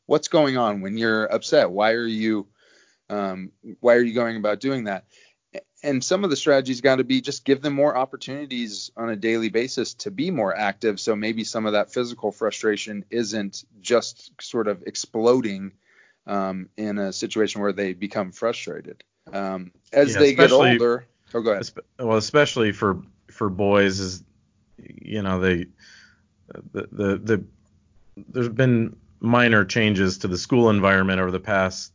[0.05, 1.69] what's going on when you're upset.
[1.69, 2.47] Why are you
[3.09, 5.05] um, why are you going about doing that?
[5.83, 9.15] And some of the strategies got to be just give them more opportunities on a
[9.15, 10.99] daily basis to be more active.
[10.99, 15.73] So maybe some of that physical frustration isn't just sort of exploding
[16.25, 19.03] um, in a situation where they become frustrated.
[19.31, 21.69] Um, as yeah, they get older oh go ahead.
[21.99, 24.23] Well especially for for boys is
[24.77, 25.67] you know they
[26.71, 27.43] the the, the
[28.27, 31.93] there's been minor changes to the school environment over the past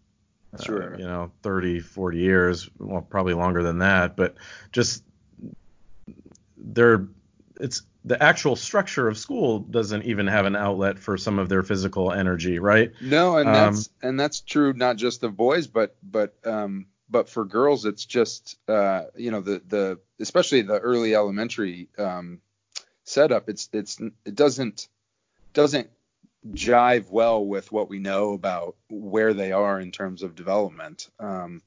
[0.63, 0.95] sure.
[0.95, 4.37] Uh, you know, 30, 40 years, well, probably longer than that, but
[4.73, 5.03] just
[6.57, 7.07] they're
[7.61, 11.63] it's the actual structure of school doesn't even have an outlet for some of their
[11.63, 12.93] physical energy, right?
[13.01, 17.29] No, and um, that's and that's true not just of boys, but but um, but
[17.29, 22.41] for girls, it's just uh, you know the the especially the early elementary um,
[23.05, 23.49] setup.
[23.49, 24.89] It's it's it doesn't
[25.53, 25.91] doesn't
[26.53, 31.09] jive well with what we know about where they are in terms of development.
[31.19, 31.63] Um,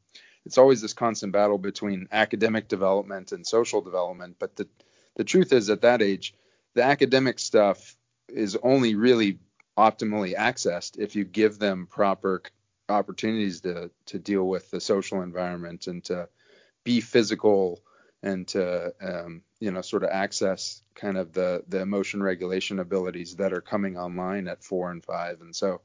[0.45, 4.37] it's always this constant battle between academic development and social development.
[4.39, 4.67] But the
[5.15, 6.33] the truth is, at that age,
[6.73, 7.95] the academic stuff
[8.29, 9.39] is only really
[9.77, 12.41] optimally accessed if you give them proper
[12.89, 16.27] opportunities to to deal with the social environment and to
[16.83, 17.79] be physical
[18.23, 23.35] and to um, you know sort of access kind of the the emotion regulation abilities
[23.37, 25.79] that are coming online at four and five and so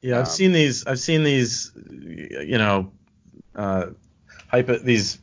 [0.00, 2.90] yeah um, i've seen these i've seen these you know
[3.54, 3.86] uh,
[4.48, 5.18] hypo, these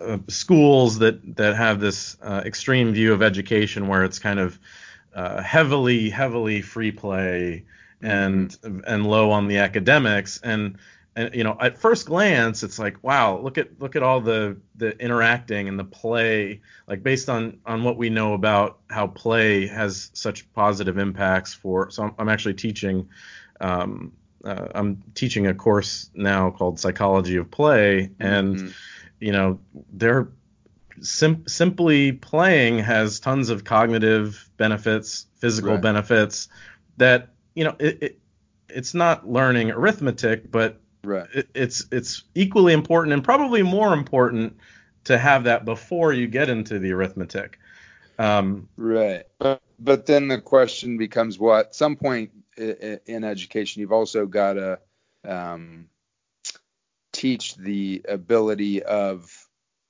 [0.00, 4.58] uh, schools that that have this uh, extreme view of education where it's kind of
[5.14, 7.64] uh, heavily heavily free play
[8.02, 8.80] and mm-hmm.
[8.86, 10.76] and low on the academics and
[11.16, 14.56] and you know at first glance it's like wow look at look at all the
[14.76, 19.66] the interacting and the play like based on on what we know about how play
[19.66, 23.08] has such positive impacts for so i'm, I'm actually teaching
[23.60, 24.12] um,
[24.44, 28.68] uh, i'm teaching a course now called psychology of play and mm-hmm.
[29.20, 29.60] you know
[29.92, 30.28] they're
[31.00, 35.82] sim- simply playing has tons of cognitive benefits physical right.
[35.82, 36.48] benefits
[36.96, 38.18] that you know it, it
[38.68, 41.28] it's not learning arithmetic but Right.
[41.34, 44.58] It, it's it's equally important and probably more important
[45.04, 47.58] to have that before you get into the arithmetic.
[48.18, 49.24] Um, right.
[49.38, 51.66] But, but then the question becomes what?
[51.66, 54.78] At some point in education, you've also got to
[55.26, 55.88] um,
[57.12, 59.48] teach the ability of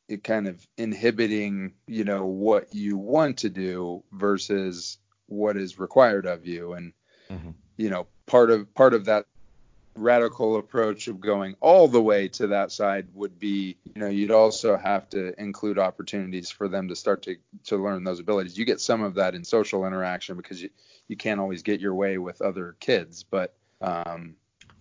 [0.09, 6.27] it kind of inhibiting, you know, what you want to do versus what is required
[6.27, 6.73] of you.
[6.73, 6.93] And,
[7.31, 7.51] mm-hmm.
[7.77, 9.27] you know, part of part of that
[9.95, 14.31] radical approach of going all the way to that side would be you know you'd
[14.31, 18.65] also have to include opportunities for them to start to to learn those abilities you
[18.65, 20.71] get some of that in social interaction because you
[21.09, 24.35] you can't always get your way with other kids but um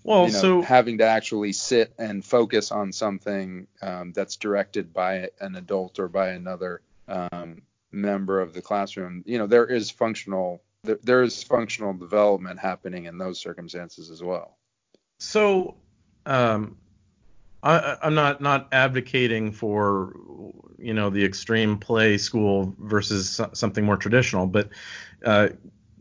[0.03, 4.93] well you know, so having to actually sit and focus on something um, that's directed
[4.93, 9.91] by an adult or by another um, member of the classroom you know there is
[9.91, 14.57] functional th- there is functional development happening in those circumstances as well.
[15.21, 15.75] So,
[16.25, 16.77] um,
[17.61, 20.15] I, am not not advocating for
[20.79, 24.69] you know the extreme play school versus something more traditional, but
[25.23, 25.49] uh,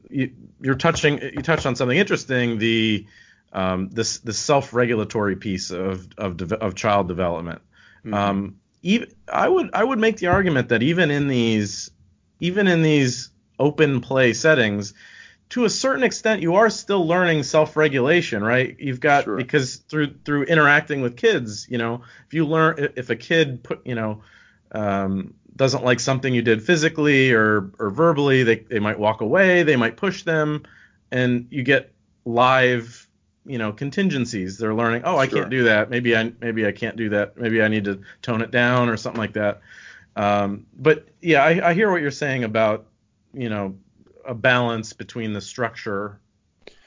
[0.08, 0.32] you,
[0.66, 3.06] are touching you touched on something interesting the
[3.52, 7.60] um, this the self-regulatory piece of of, de- of child development.
[7.98, 8.14] Mm-hmm.
[8.14, 11.90] Um, even, I would I would make the argument that even in these
[12.40, 14.94] even in these open play settings,
[15.50, 18.76] to a certain extent, you are still learning self-regulation, right?
[18.78, 19.36] You've got sure.
[19.36, 23.84] because through through interacting with kids, you know, if you learn if a kid put,
[23.84, 24.22] you know,
[24.72, 29.64] um, doesn't like something you did physically or or verbally, they they might walk away,
[29.64, 30.62] they might push them,
[31.10, 31.92] and you get
[32.24, 33.08] live,
[33.44, 34.56] you know, contingencies.
[34.56, 35.90] They're learning, oh, I can't do that.
[35.90, 37.36] Maybe I maybe I can't do that.
[37.36, 39.62] Maybe I need to tone it down or something like that.
[40.14, 42.86] Um, but yeah, I, I hear what you're saying about
[43.34, 43.74] you know
[44.30, 46.20] a balance between the structure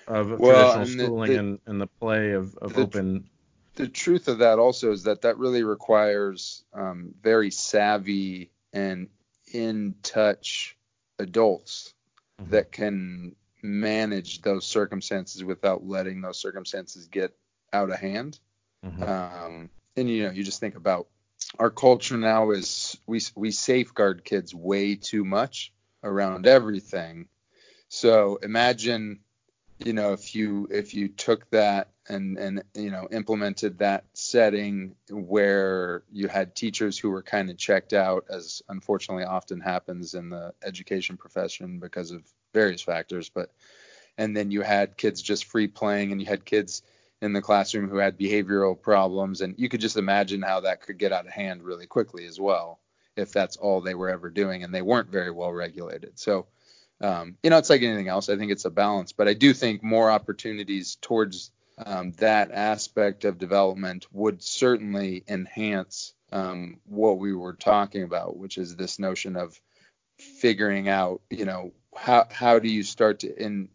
[0.07, 3.29] of well, traditional and schooling the, the, and, and the play of, of the, open.
[3.75, 9.09] The truth of that also is that that really requires um, very savvy and
[9.53, 10.77] in touch
[11.19, 11.93] adults
[12.41, 12.51] mm-hmm.
[12.51, 17.35] that can manage those circumstances without letting those circumstances get
[17.73, 18.39] out of hand.
[18.85, 19.03] Mm-hmm.
[19.03, 21.07] Um, and you know, you just think about
[21.59, 25.73] our culture now is we we safeguard kids way too much
[26.03, 27.27] around everything.
[27.95, 29.19] So imagine,
[29.77, 34.95] you know, if you if you took that and and you know implemented that setting
[35.11, 40.29] where you had teachers who were kind of checked out, as unfortunately often happens in
[40.29, 43.51] the education profession because of various factors, but
[44.17, 46.81] and then you had kids just free playing and you had kids
[47.21, 50.97] in the classroom who had behavioral problems and you could just imagine how that could
[50.97, 52.79] get out of hand really quickly as well
[53.15, 56.17] if that's all they were ever doing, and they weren't very well regulated.
[56.17, 56.47] So,
[57.03, 58.29] um, you know, it's like anything else.
[58.29, 63.25] I think it's a balance, but I do think more opportunities towards um, that aspect
[63.25, 69.35] of development would certainly enhance um, what we were talking about, which is this notion
[69.35, 69.59] of
[70.17, 73.69] figuring out, you know, how how do you start to in,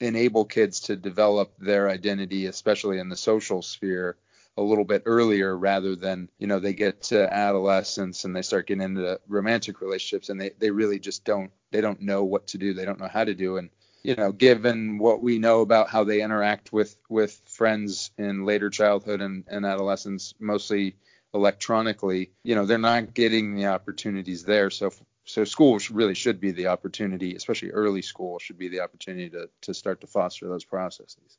[0.00, 4.16] enable kids to develop their identity, especially in the social sphere,
[4.56, 8.66] a little bit earlier rather than you know they get to adolescence and they start
[8.66, 12.58] getting into romantic relationships and they, they really just don't they don't know what to
[12.58, 12.72] do.
[12.72, 13.58] They don't know how to do.
[13.58, 13.70] And
[14.02, 18.70] you know given what we know about how they interact with with friends in later
[18.70, 20.96] childhood and, and adolescence mostly
[21.34, 24.70] electronically you know they're not getting the opportunities there.
[24.70, 24.90] So
[25.24, 29.50] so school really should be the opportunity especially early school should be the opportunity to
[29.62, 31.36] to start to foster those processes.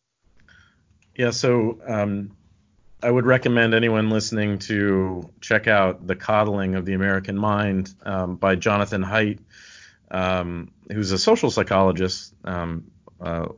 [1.16, 2.32] Yeah so um
[3.02, 8.38] I would recommend anyone listening to check out The Coddling of the American Mind um,
[8.38, 9.40] by Jonathan Haidt,
[10.10, 12.90] um, who's a social psychologist, um,
[13.22, 13.50] uh,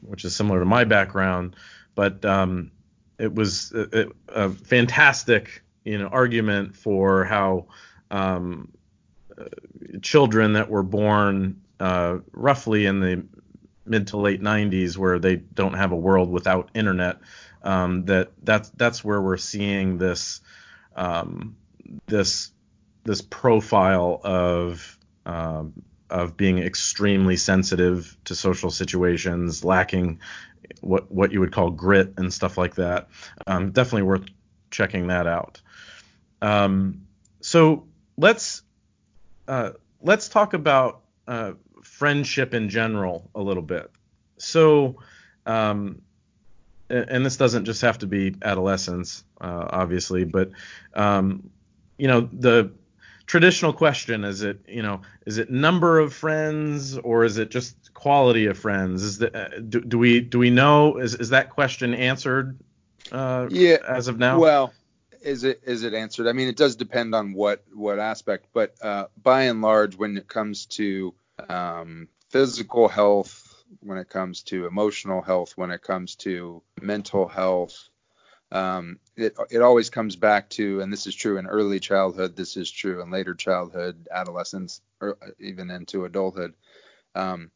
[0.00, 1.56] which is similar to my background.
[1.94, 2.70] But um,
[3.18, 7.66] it was a, a, fantastic, you know, argument for how
[8.10, 8.72] um,
[9.36, 9.44] uh,
[10.00, 13.26] children that were born uh, roughly in the
[13.84, 17.18] mid to late 90s, where they don't have a world without internet,
[17.64, 20.40] um, that that's that's where we're seeing this
[20.94, 21.56] um,
[22.06, 22.52] this
[23.04, 25.72] this profile of um,
[26.10, 30.20] of being extremely sensitive to social situations, lacking
[30.80, 33.08] what what you would call grit and stuff like that.
[33.46, 34.26] Um, definitely worth
[34.70, 35.60] checking that out.
[36.42, 37.06] Um,
[37.40, 37.86] so
[38.16, 38.62] let's
[39.48, 39.70] uh,
[40.02, 41.52] let's talk about uh,
[41.82, 43.90] friendship in general a little bit.
[44.36, 44.96] So
[45.46, 46.02] um,
[46.88, 50.50] and this doesn't just have to be adolescence, uh, obviously, but
[50.94, 51.50] um,
[51.96, 52.72] you know the
[53.26, 57.94] traditional question is it you know is it number of friends or is it just
[57.94, 59.02] quality of friends?
[59.02, 62.58] Is that uh, do, do, we do we know is is that question answered?
[63.10, 64.38] Uh, yeah, as of now.
[64.38, 64.72] Well,
[65.22, 66.26] is it is it answered?
[66.26, 70.16] I mean, it does depend on what what aspect, but uh, by and large, when
[70.16, 71.14] it comes to
[71.48, 73.43] um, physical health
[73.80, 77.88] when it comes to emotional health, when it comes to mental health.
[78.52, 82.56] Um, it, it always comes back to, and this is true in early childhood, this
[82.56, 86.54] is true in later childhood, adolescence, or even into adulthood.
[87.14, 87.50] Um,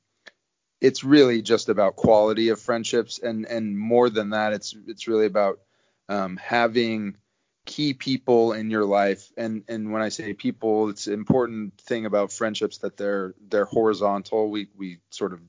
[0.80, 5.26] it's really just about quality of friendships, and and more than that, it's it's really
[5.26, 5.60] about
[6.08, 7.16] um, having
[7.68, 12.06] key people in your life and and when i say people it's an important thing
[12.06, 15.40] about friendships that they're they're horizontal we we sort of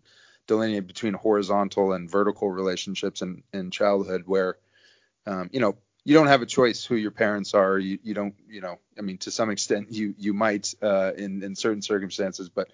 [0.50, 4.58] delineate between horizontal and vertical relationships in, in childhood where
[5.26, 8.36] um, you know you don't have a choice who your parents are you, you don't
[8.50, 12.50] you know i mean to some extent you you might uh, in in certain circumstances
[12.50, 12.70] but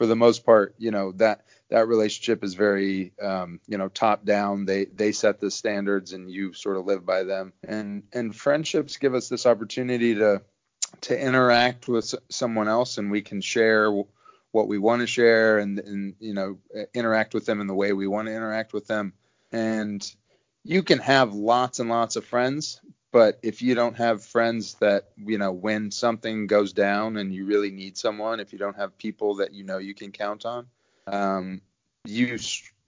[0.00, 4.24] for the most part, you know that that relationship is very um, you know top
[4.24, 4.64] down.
[4.64, 7.52] They they set the standards and you sort of live by them.
[7.62, 10.40] And and friendships give us this opportunity to
[11.02, 13.92] to interact with someone else and we can share
[14.52, 16.58] what we want to share and and you know
[16.94, 19.12] interact with them in the way we want to interact with them.
[19.52, 20.04] And
[20.64, 22.80] you can have lots and lots of friends,
[23.12, 27.46] but if you don't have friends that you know when something goes down and you
[27.46, 30.66] really need someone if you don't have people that you know you can count on
[31.06, 31.60] um,
[32.04, 32.38] you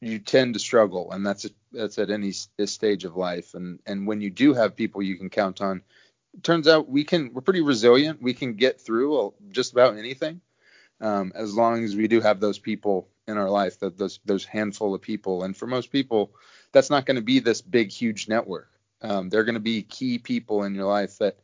[0.00, 1.12] you tend to struggle.
[1.12, 3.54] And that's a, that's at any stage of life.
[3.54, 5.82] And and when you do have people you can count on
[6.42, 8.22] turns out we can we're pretty resilient.
[8.22, 10.40] We can get through just about anything
[11.02, 14.44] um, as long as we do have those people in our life that those those
[14.44, 16.32] handful of people and for most people
[16.72, 18.72] that's not going to be this big huge network
[19.02, 21.38] um, they're going to be key people in your life that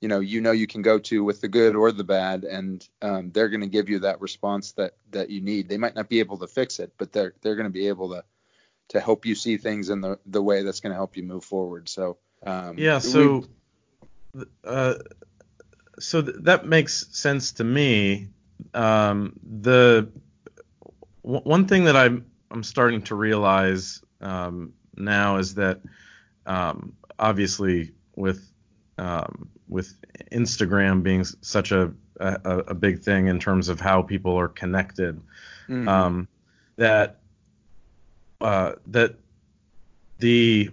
[0.00, 2.86] you know you know you can go to with the good or the bad, and
[3.00, 5.68] um, they're going to give you that response that that you need.
[5.68, 8.10] They might not be able to fix it, but they're they're going to be able
[8.10, 8.24] to
[8.88, 11.44] to help you see things in the the way that's going to help you move
[11.44, 11.88] forward.
[11.88, 13.46] So um, yeah, so
[14.64, 14.94] uh,
[15.98, 18.28] so th- that makes sense to me.
[18.74, 20.08] Um, the
[21.22, 25.80] w- one thing that I'm I'm starting to realize um, now is that
[26.46, 28.50] um, obviously with
[28.98, 29.94] um, with
[30.32, 35.20] Instagram being such a, a, a big thing in terms of how people are connected,
[35.68, 35.88] mm-hmm.
[35.88, 36.28] um,
[36.76, 37.20] that
[38.40, 39.16] uh, that
[40.18, 40.70] the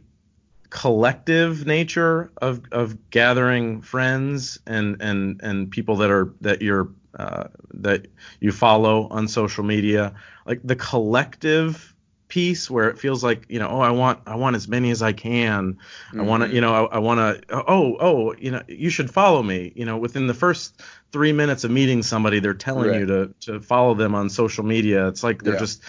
[0.70, 7.46] collective nature of, of gathering friends and, and, and people that are that you're uh,
[7.74, 8.08] that
[8.40, 10.14] you follow on social media,
[10.46, 11.92] like the collective
[12.32, 15.02] piece where it feels like you know oh I want I want as many as
[15.02, 16.22] I can mm-hmm.
[16.22, 19.12] I want to you know I, I want to oh oh you know you should
[19.12, 20.82] follow me you know within the first
[21.12, 23.02] three minutes of meeting somebody they're telling right.
[23.02, 25.60] you to to follow them on social media it's like they're yeah.
[25.60, 25.84] just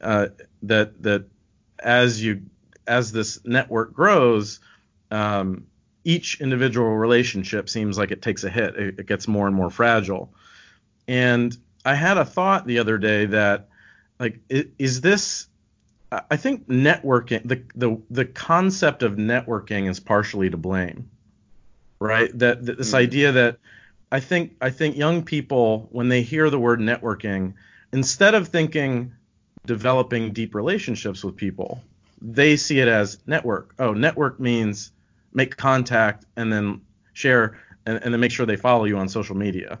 [0.00, 0.28] uh,
[0.62, 1.24] that that
[1.80, 2.42] as you
[2.86, 4.60] as this network grows
[5.10, 5.66] um,
[6.04, 9.70] each individual relationship seems like it takes a hit it, it gets more and more
[9.70, 10.32] fragile
[11.10, 13.68] and I had a thought the other day that
[14.20, 15.48] like is this
[16.12, 21.10] I think networking the the the concept of networking is partially to blame,
[21.98, 22.30] right?
[22.38, 22.96] That, that this mm-hmm.
[22.96, 23.58] idea that
[24.12, 27.54] I think I think young people when they hear the word networking,
[27.92, 29.12] instead of thinking
[29.66, 31.82] developing deep relationships with people,
[32.22, 33.74] they see it as network.
[33.80, 34.92] Oh, network means
[35.32, 36.82] make contact and then
[37.14, 39.80] share and, and then make sure they follow you on social media.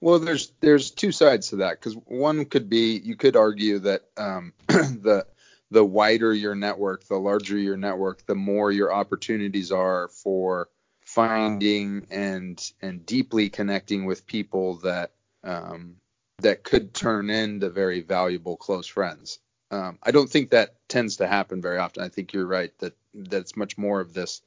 [0.00, 4.02] Well, there's there's two sides to that because one could be you could argue that
[4.16, 5.26] um, the
[5.70, 10.68] the wider your network, the larger your network, the more your opportunities are for
[11.04, 15.10] finding and and deeply connecting with people that
[15.42, 15.96] um,
[16.38, 19.40] that could turn into very valuable close friends.
[19.70, 22.02] Um, I don't think that tends to happen very often.
[22.02, 24.42] I think you're right that that's much more of this.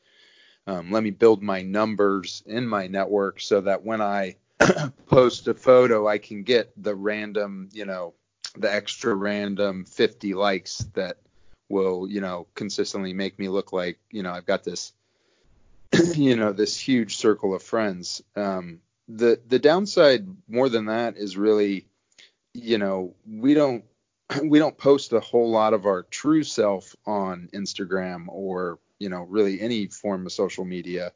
[0.66, 4.38] Um, let me build my numbers in my network so that when I
[5.08, 8.14] post a photo, I can get the random, you know,
[8.58, 11.18] the extra random 50 likes that
[11.70, 14.94] will, you know, consistently make me look like, you know, I've got this,
[16.16, 18.22] you know, this huge circle of friends.
[18.36, 21.88] Um, the the downside more than that is really,
[22.54, 23.84] you know, we don't
[24.44, 29.24] we don't post a whole lot of our true self on Instagram or you know
[29.24, 31.12] really any form of social media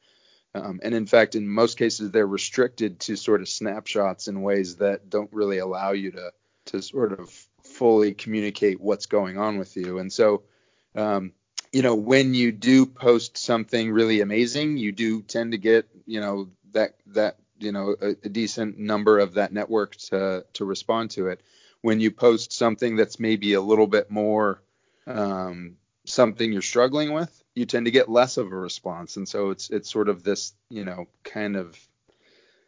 [0.55, 4.77] um, and in fact, in most cases, they're restricted to sort of snapshots in ways
[4.77, 6.31] that don't really allow you to
[6.67, 7.29] to sort of
[7.63, 9.99] fully communicate what's going on with you.
[9.99, 10.43] And so,
[10.95, 11.33] um,
[11.71, 16.21] you know, when you do post something really amazing, you do tend to get, you
[16.21, 21.11] know, that that you know a, a decent number of that network to to respond
[21.11, 21.41] to it.
[21.81, 24.61] When you post something that's maybe a little bit more
[25.05, 25.75] um,
[26.05, 29.69] something you're struggling with, you tend to get less of a response, and so it's
[29.69, 31.79] it's sort of this you know kind of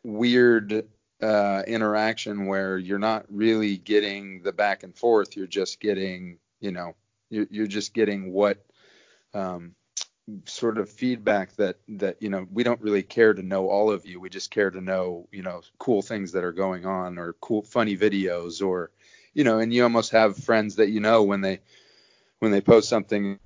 [0.04, 0.88] weird
[1.22, 5.36] uh, interaction where you're not really getting the back and forth.
[5.36, 6.96] You're just getting you know
[7.30, 8.66] you're, you're just getting what
[9.34, 9.76] um,
[10.46, 14.06] sort of feedback that that you know we don't really care to know all of
[14.06, 14.22] you.
[14.22, 17.62] We just care to know you know cool things that are going on or cool
[17.62, 18.92] funny videos or
[19.34, 21.60] you know and you almost have friends that you know when they
[22.40, 23.40] when they post something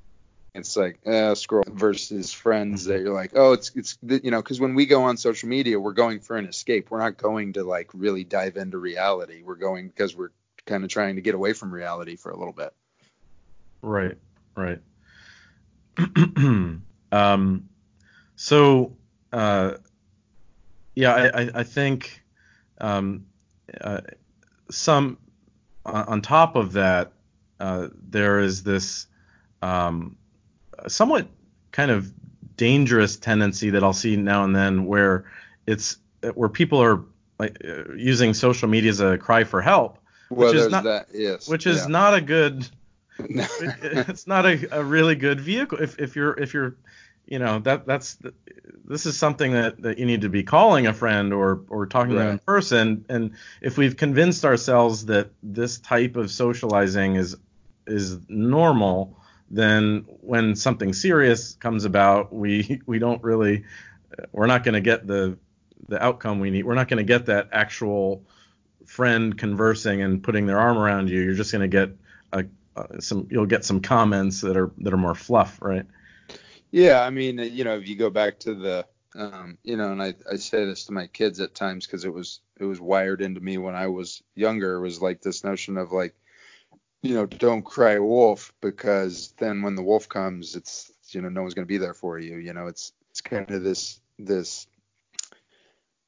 [0.54, 4.60] it's like uh, scroll versus friends that you're like oh it's it's you know because
[4.60, 6.91] when we go on social media we're going for an escape.
[6.91, 9.43] We're not going to like really dive into reality.
[9.43, 10.32] We're going because we're
[10.66, 12.74] kind of trying to get away from reality for a little bit.
[13.82, 14.18] Right
[14.56, 14.80] right.
[17.14, 17.68] Um
[18.38, 18.95] so
[19.34, 19.74] uh
[20.95, 22.24] yeah i i, I think
[22.80, 23.26] um
[23.82, 23.99] uh,
[24.70, 25.18] some
[25.86, 27.12] on top of that,
[27.60, 29.08] uh, there is this
[29.62, 30.18] um,
[30.88, 31.28] somewhat
[31.72, 32.12] kind of
[32.58, 35.26] dangerous tendency that I'll see now and then where
[35.66, 35.98] it's
[36.34, 37.02] where people are
[37.40, 39.98] like uh, using social media as a cry for help,
[40.30, 41.08] Well, which is not that.
[41.14, 41.48] Yes.
[41.48, 41.88] which is yeah.
[41.88, 42.68] not a good
[43.20, 46.76] it's not a, a really good vehicle if, if you're if you're
[47.26, 48.18] you know that that's
[48.86, 52.12] this is something that, that you need to be calling a friend or or talking
[52.12, 57.38] to them in person and if we've convinced ourselves that this type of socializing is
[57.88, 59.18] is normal
[59.54, 63.64] then when something serious comes about we we don't really
[64.32, 65.38] we're not going to get the
[65.88, 68.24] the outcome we need we're not going to get that actual
[68.86, 71.89] friend conversing and putting their arm around you you're just going to get
[72.34, 72.45] a,
[72.76, 75.86] uh, some you'll get some comments that are that are more fluff right
[76.72, 80.02] Yeah, I mean, you know, if you go back to the, um, you know, and
[80.02, 83.22] I, I say this to my kids at times because it was it was wired
[83.22, 84.76] into me when I was younger.
[84.76, 86.16] It was like this notion of like,
[87.02, 91.41] you know, don't cry wolf because then when the wolf comes, it's you know no
[91.41, 92.38] one's gonna be there for you.
[92.38, 94.68] You know, it's it's kind of this this.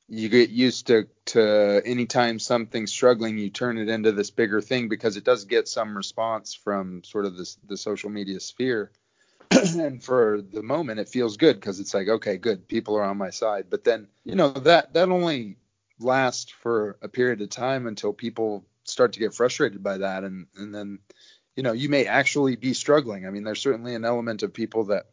[0.07, 4.87] You get used to to anytime something's struggling, you turn it into this bigger thing
[4.87, 8.91] because it does get some response from sort of this the social media sphere
[9.51, 13.17] and for the moment it feels good because it's like okay good people are on
[13.17, 15.57] my side but then you know that that only
[15.99, 20.23] lasts for a period of time until people start to get frustrated by that.
[20.23, 20.99] And and then
[21.55, 23.25] you know you may actually be struggling.
[23.25, 25.05] I mean there's certainly an element of people that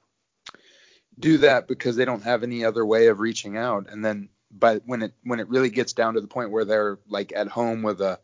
[1.18, 3.88] do that because they don't have any other way of reaching out.
[3.90, 6.98] And then but when it when it really gets down to the point where they're
[7.08, 8.18] like at home with a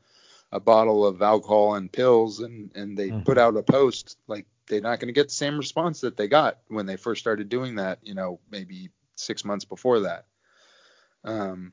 [0.52, 3.24] a bottle of alcohol and pills and and they Mhm.
[3.24, 6.28] put out a post like they're not going to get the same response that they
[6.28, 10.26] got when they first started doing that you know maybe six months before that.
[11.24, 11.72] Um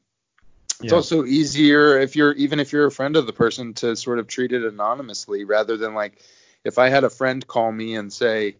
[0.81, 0.93] it's Yeah.
[0.93, 4.27] also easier if you're even if you're a friend of the person to sort of
[4.27, 6.21] treat it anonymously rather than like
[6.63, 8.55] if i had a friend call me and say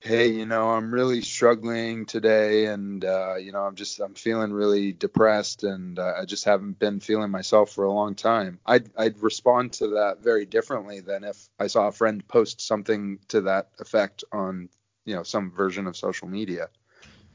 [0.00, 4.52] hey you know i'm really struggling today and uh, you know i'm just i'm feeling
[4.52, 8.90] really depressed and uh, i just haven't been feeling myself for a long time i'd
[8.96, 13.42] i'd respond to that very differently than if i saw a friend post something to
[13.42, 14.68] that effect on
[15.04, 16.68] you know some version of social media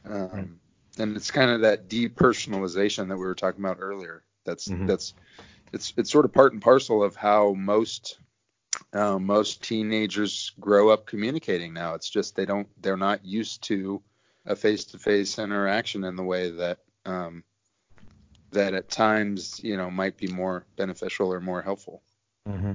[0.05, 0.49] um, Right.
[0.99, 4.87] And it's kind of that depersonalization that we were talking about earlier that's Mhm.
[4.87, 5.13] that's
[5.73, 8.19] it's it's sort of part and parcel of how most
[8.93, 11.93] uh, most teenagers grow up communicating now.
[11.95, 14.01] It's just they don't they're not used to
[14.45, 17.43] a face-to-face interaction in the way that um,
[18.51, 22.01] that at times you know might be more beneficial or more helpful.
[22.47, 22.73] hmm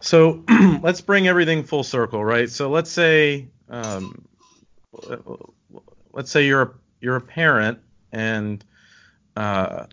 [0.00, 0.44] So
[0.82, 2.50] let's bring everything full circle, right?
[2.50, 4.26] So let's say, um,
[6.12, 6.70] let's say you're a,
[7.00, 7.78] you're a parent
[8.12, 8.64] and
[9.36, 9.86] uh,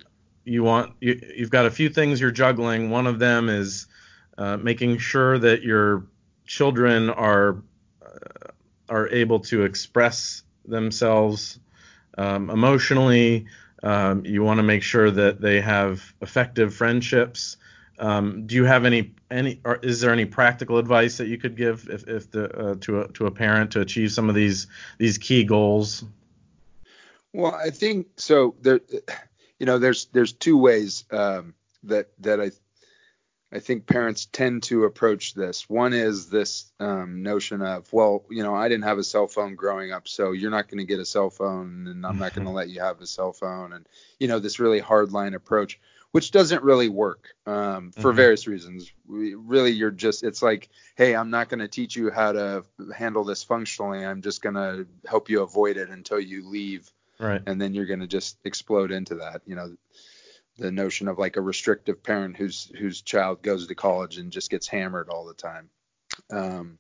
[0.44, 2.90] you want you, you've got a few things you're juggling.
[2.90, 3.88] One of them is
[4.38, 6.06] uh, making sure that your
[6.46, 7.58] children are
[8.02, 8.50] uh,
[8.90, 11.60] are able to express themselves
[12.18, 13.48] um, emotionally.
[13.84, 17.58] Um, you want to make sure that they have effective friendships.
[17.98, 21.56] Um, do you have any any or is there any practical advice that you could
[21.56, 24.68] give if, if the uh, to a to a parent to achieve some of these
[24.98, 26.04] these key goals?
[27.36, 28.56] Well, I think so.
[28.62, 28.80] There,
[29.60, 32.52] you know, there's there's two ways um, that that I
[33.52, 35.70] I think parents tend to approach this.
[35.70, 39.56] One is this um, notion of, well, you know, I didn't have a cell phone
[39.56, 42.46] growing up, so you're not going to get a cell phone, and I'm not going
[42.46, 43.88] to let you have a cell phone, and
[44.20, 45.80] you know, this really hardline approach,
[46.12, 48.16] which doesn't really work um, for Mhm.
[48.16, 48.92] various reasons.
[49.08, 52.66] We, really, you're just, it's like, hey, I'm not going to teach you how to
[52.96, 54.06] handle this functionally.
[54.06, 57.42] I'm just going to help you avoid it until you leave Right.
[57.46, 59.76] and then you're going to just explode into that you know
[60.58, 64.50] the notion of like a restrictive parent whose whose child goes to college and just
[64.50, 65.70] gets hammered all the time
[66.32, 66.78] um,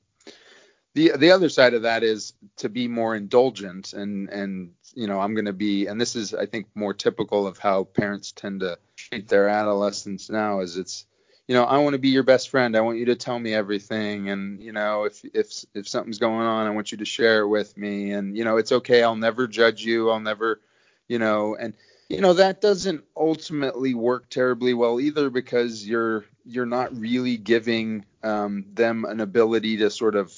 [0.95, 5.19] the the other side of that is to be more indulgent and and you know
[5.19, 8.61] I'm going to be and this is I think more typical of how parents tend
[8.61, 11.05] to treat their adolescents now is it's
[11.47, 12.75] you know I want to be your best friend.
[12.75, 14.29] I want you to tell me everything.
[14.29, 17.47] And you know if if if something's going on I want you to share it
[17.47, 18.11] with me.
[18.11, 19.03] And you know it's okay.
[19.03, 20.09] I'll never judge you.
[20.09, 20.61] I'll never
[21.07, 21.73] you know and
[22.09, 28.05] you know that doesn't ultimately work terribly well either because you're you're not really giving
[28.23, 30.31] um, them an ability to sort of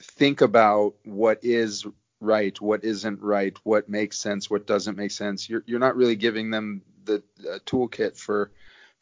[0.00, 1.86] think about what is
[2.20, 5.48] right, what isn't right, what makes sense, what doesn't make sense.
[5.48, 8.50] You're you're not really giving them the uh, toolkit for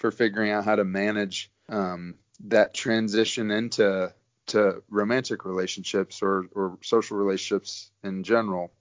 [0.03, 2.17] for figuring out how to manage um,
[2.49, 4.15] that transition into
[4.49, 8.73] to romantic relationships or or social relationships in general.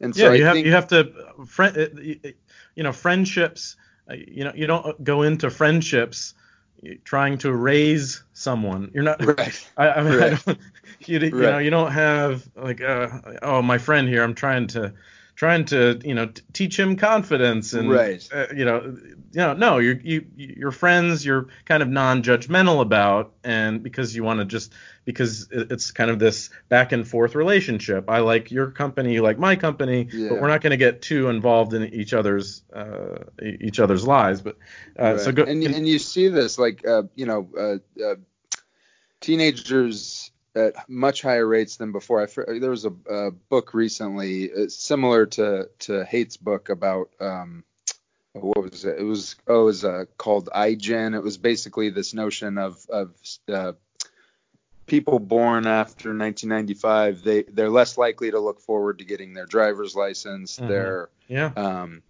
[0.00, 1.12] And so yeah, I you have think you have to
[1.46, 1.76] friend
[2.74, 3.76] you know friendships.
[4.10, 6.34] uh, You know you don't go into friendships
[7.04, 8.90] trying to raise someone.
[8.94, 9.20] You're not.
[9.20, 9.70] Right.
[9.76, 10.32] I, I mean, Right.
[10.32, 10.58] I don't,
[11.06, 11.50] you, you Right.
[11.50, 13.08] know, you don't have like, uh,
[13.42, 14.22] oh, my friend here.
[14.22, 14.94] I'm trying to,
[15.42, 18.28] trying to, you know, t- teach him confidence and, Right.
[18.32, 18.96] uh, you know,
[19.32, 21.26] you know, no, you're you you're friends.
[21.26, 24.72] You're kind of non-judgmental about, and because you want to just
[25.04, 28.08] because it's kind of this back and forth relationship.
[28.08, 30.28] I like your company, you like my company, Yeah.
[30.28, 34.42] but we're not going to get too involved in each other's uh, each other's lives.
[34.42, 34.58] But
[34.96, 35.34] uh, so Right.
[35.34, 35.42] go.
[35.42, 38.14] and, and you see this like uh, you know uh, uh,
[39.20, 42.22] teenagers at much higher rates than before.
[42.22, 47.64] I, there was a, a book recently uh, similar to to Haidt's book about um,
[48.32, 48.98] what was it?
[48.98, 51.14] It was oh, it was uh, called iGen.
[51.14, 53.14] It was basically this notion of of
[53.48, 53.72] uh,
[54.86, 59.94] people born after 1995 they they're less likely to look forward to getting their driver's
[59.94, 60.58] license.
[60.58, 60.68] Mhm.
[60.68, 61.52] They're yeah.
[61.56, 62.02] um,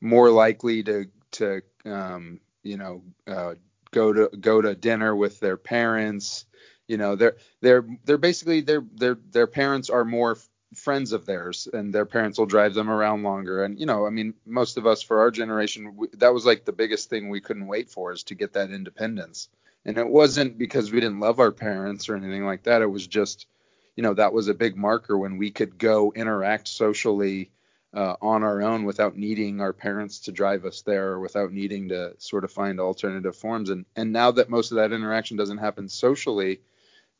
[0.00, 3.54] more likely to to um, you know uh,
[3.90, 6.46] go to go to dinner with their parents.
[6.90, 10.36] You know, they're they're they're basically their their their parents are more
[10.74, 13.62] friends of theirs, and their parents will drive them around longer.
[13.62, 16.64] And you know, I mean, most of us for our generation, we, that was like
[16.64, 19.48] the biggest thing we couldn't wait for is to get that independence.
[19.84, 22.82] And it wasn't because we didn't love our parents or anything like that.
[22.82, 23.46] It was just,
[23.94, 27.52] you know, that was a big marker when we could go interact socially
[27.94, 31.90] uh, on our own without needing our parents to drive us there or without needing
[31.90, 33.70] to sort of find alternative forms.
[33.70, 36.58] And and now that most of that interaction doesn't happen socially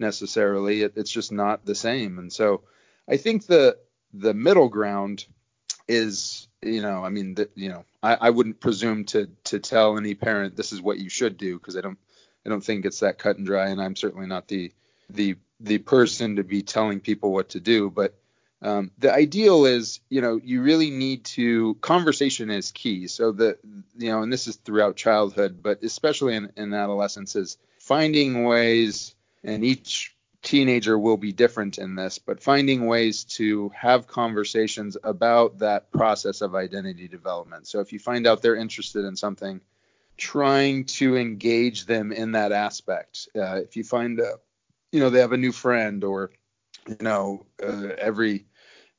[0.01, 2.18] necessarily, it, it's just not the same.
[2.18, 2.62] And so
[3.09, 3.78] I think the
[4.12, 5.24] the middle ground
[5.86, 9.96] is you know I mean the, you know I, I wouldn't presume to to tell
[9.96, 11.98] any parent this is what you should do because I don't
[12.44, 13.68] I don't think it's that cut and dry.
[13.68, 14.72] And I'm certainly not the
[15.09, 17.90] the the person to be telling people what to do.
[17.90, 18.14] But
[18.62, 23.09] um, the ideal is you know you really need to conversation is key.
[23.09, 23.59] So the
[23.96, 29.14] you know and this is throughout childhood but especially in, in adolescence is finding ways
[29.45, 35.59] and each teenager will be different in this but finding ways to have conversations about
[35.59, 37.66] that process of identity development.
[37.66, 39.61] So if you find out they're interested in something
[40.20, 43.28] trying to engage them in that aspect.
[43.34, 44.36] Uh, if you find uh,
[44.93, 46.30] you know they have a new friend or
[46.86, 48.47] you know uh, every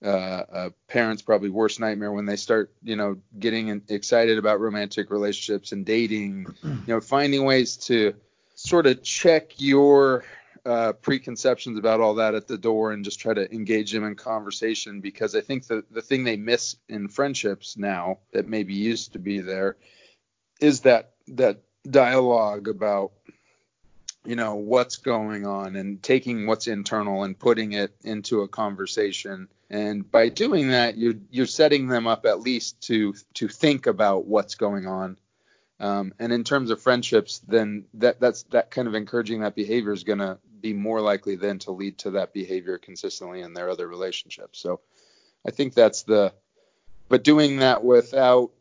[0.03, 5.71] uh, parents probably worst nightmare when they start you know getting excited about romantic relationships
[5.71, 8.15] and dating you know finding ways to
[8.61, 10.23] sort of check your
[10.65, 14.15] uh, preconceptions about all that at the door and just try to engage them in
[14.15, 19.13] conversation because I think the the thing they miss in friendships now that maybe used
[19.13, 19.77] to be there
[20.59, 23.11] is that that dialogue about
[24.23, 29.47] you know what's going on and taking what's internal and putting it into a conversation.
[29.71, 34.27] And by doing that you're you're setting them up at least to to think about
[34.27, 35.17] what's going on
[35.81, 39.91] um, and in terms of friendships then that that's that kind of encouraging that behavior
[39.91, 43.69] is going to be more likely then to lead to that behavior consistently in their
[43.69, 44.59] other relationships.
[44.59, 44.79] So
[45.45, 46.33] i think that's the
[47.09, 48.51] but doing that without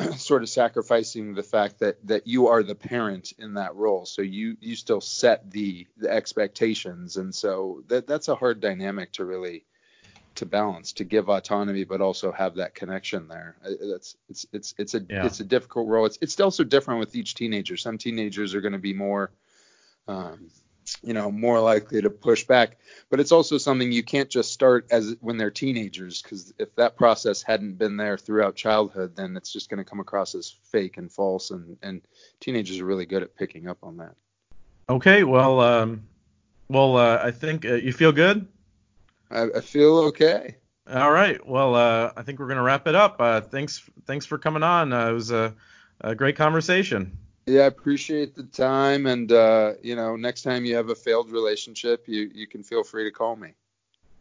[0.16, 4.06] sort of sacrificing the fact that that you are the parent in that role.
[4.06, 7.16] So you you still set the the expectations.
[7.16, 9.64] And so that that's a hard dynamic to really
[10.36, 13.56] to balance to give autonomy but also have that connection there
[13.92, 15.26] that's it's it's it's a Yeah.
[15.26, 18.72] it's a difficult role it's it's also different with each teenager some teenagers are going
[18.72, 19.30] to be more
[20.08, 20.50] um
[21.02, 22.78] you know more likely to push back
[23.10, 26.96] but it's also something you can't just start as when they're teenagers because if that
[26.96, 30.96] process hadn't been there throughout childhood then it's just going to come across as fake
[30.96, 32.02] and false and and
[32.40, 34.14] teenagers are really good at picking up on that
[34.90, 35.22] Okay.
[35.22, 35.60] Well.
[35.60, 36.02] Um.
[36.68, 36.96] Well.
[36.96, 38.48] Uh, I think uh, you feel good.
[39.30, 40.56] I, I feel okay
[40.88, 41.38] All right.
[41.46, 43.20] Well, uh, I think we're gonna wrap it up.
[43.20, 43.80] Uh, thanks.
[44.06, 44.92] Thanks for coming on.
[44.92, 45.54] Uh, it was a,
[46.00, 47.16] a great conversation.
[47.46, 51.30] yeah i appreciate the time and uh you know next time you have a failed
[51.30, 53.50] relationship you you can feel free to call me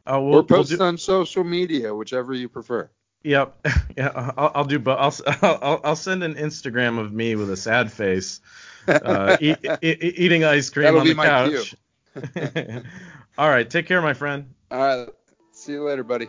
[0.06, 2.90] Uh, we'll, or we'll post do- on social media whichever you prefer
[3.24, 3.68] Yep.
[3.98, 4.32] Yeah.
[4.38, 4.80] I'll, I'll do.
[4.80, 8.40] But I'll, I'll I'll send an Instagram of me with a sad face,
[8.88, 11.76] uh, eat, e- eating ice cream That'll on be the my couch.
[13.38, 13.70] All right.
[13.70, 14.54] Take care, my friend.
[14.72, 15.10] All right
[15.52, 16.28] see you later buddy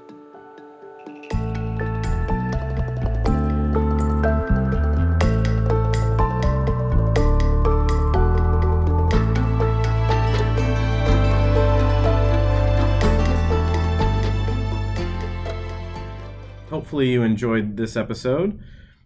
[16.71, 18.59] Hopefully, you enjoyed this episode.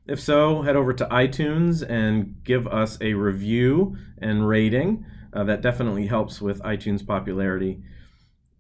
[0.06, 5.04] If so, head over to iTunes and give us a review and rating.
[5.32, 7.82] Uh, that definitely helps with iTunes popularity.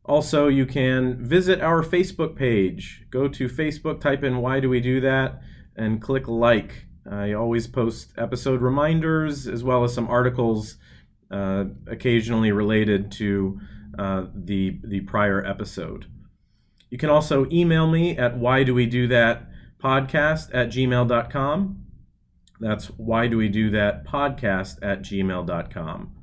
[0.04, 3.06] Also, you can visit our Facebook page.
[3.10, 5.40] Go to Facebook, type in Why Do We Do That,
[5.76, 10.76] and click like I always post episode reminders as well as some articles
[11.30, 13.60] uh, occasionally related to
[13.98, 16.06] uh, the, the prior episode.
[16.90, 19.48] You can also email me at why do we do that
[19.82, 21.84] podcast at gmail.com.
[22.60, 26.16] That's why do we do that podcast at gmail.com.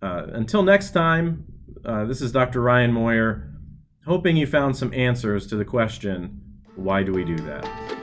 [0.00, 1.51] Uh, until next time,
[1.84, 2.60] uh, this is Dr.
[2.60, 3.50] Ryan Moyer,
[4.06, 6.38] hoping you found some answers to the question
[6.74, 8.01] why do we do that?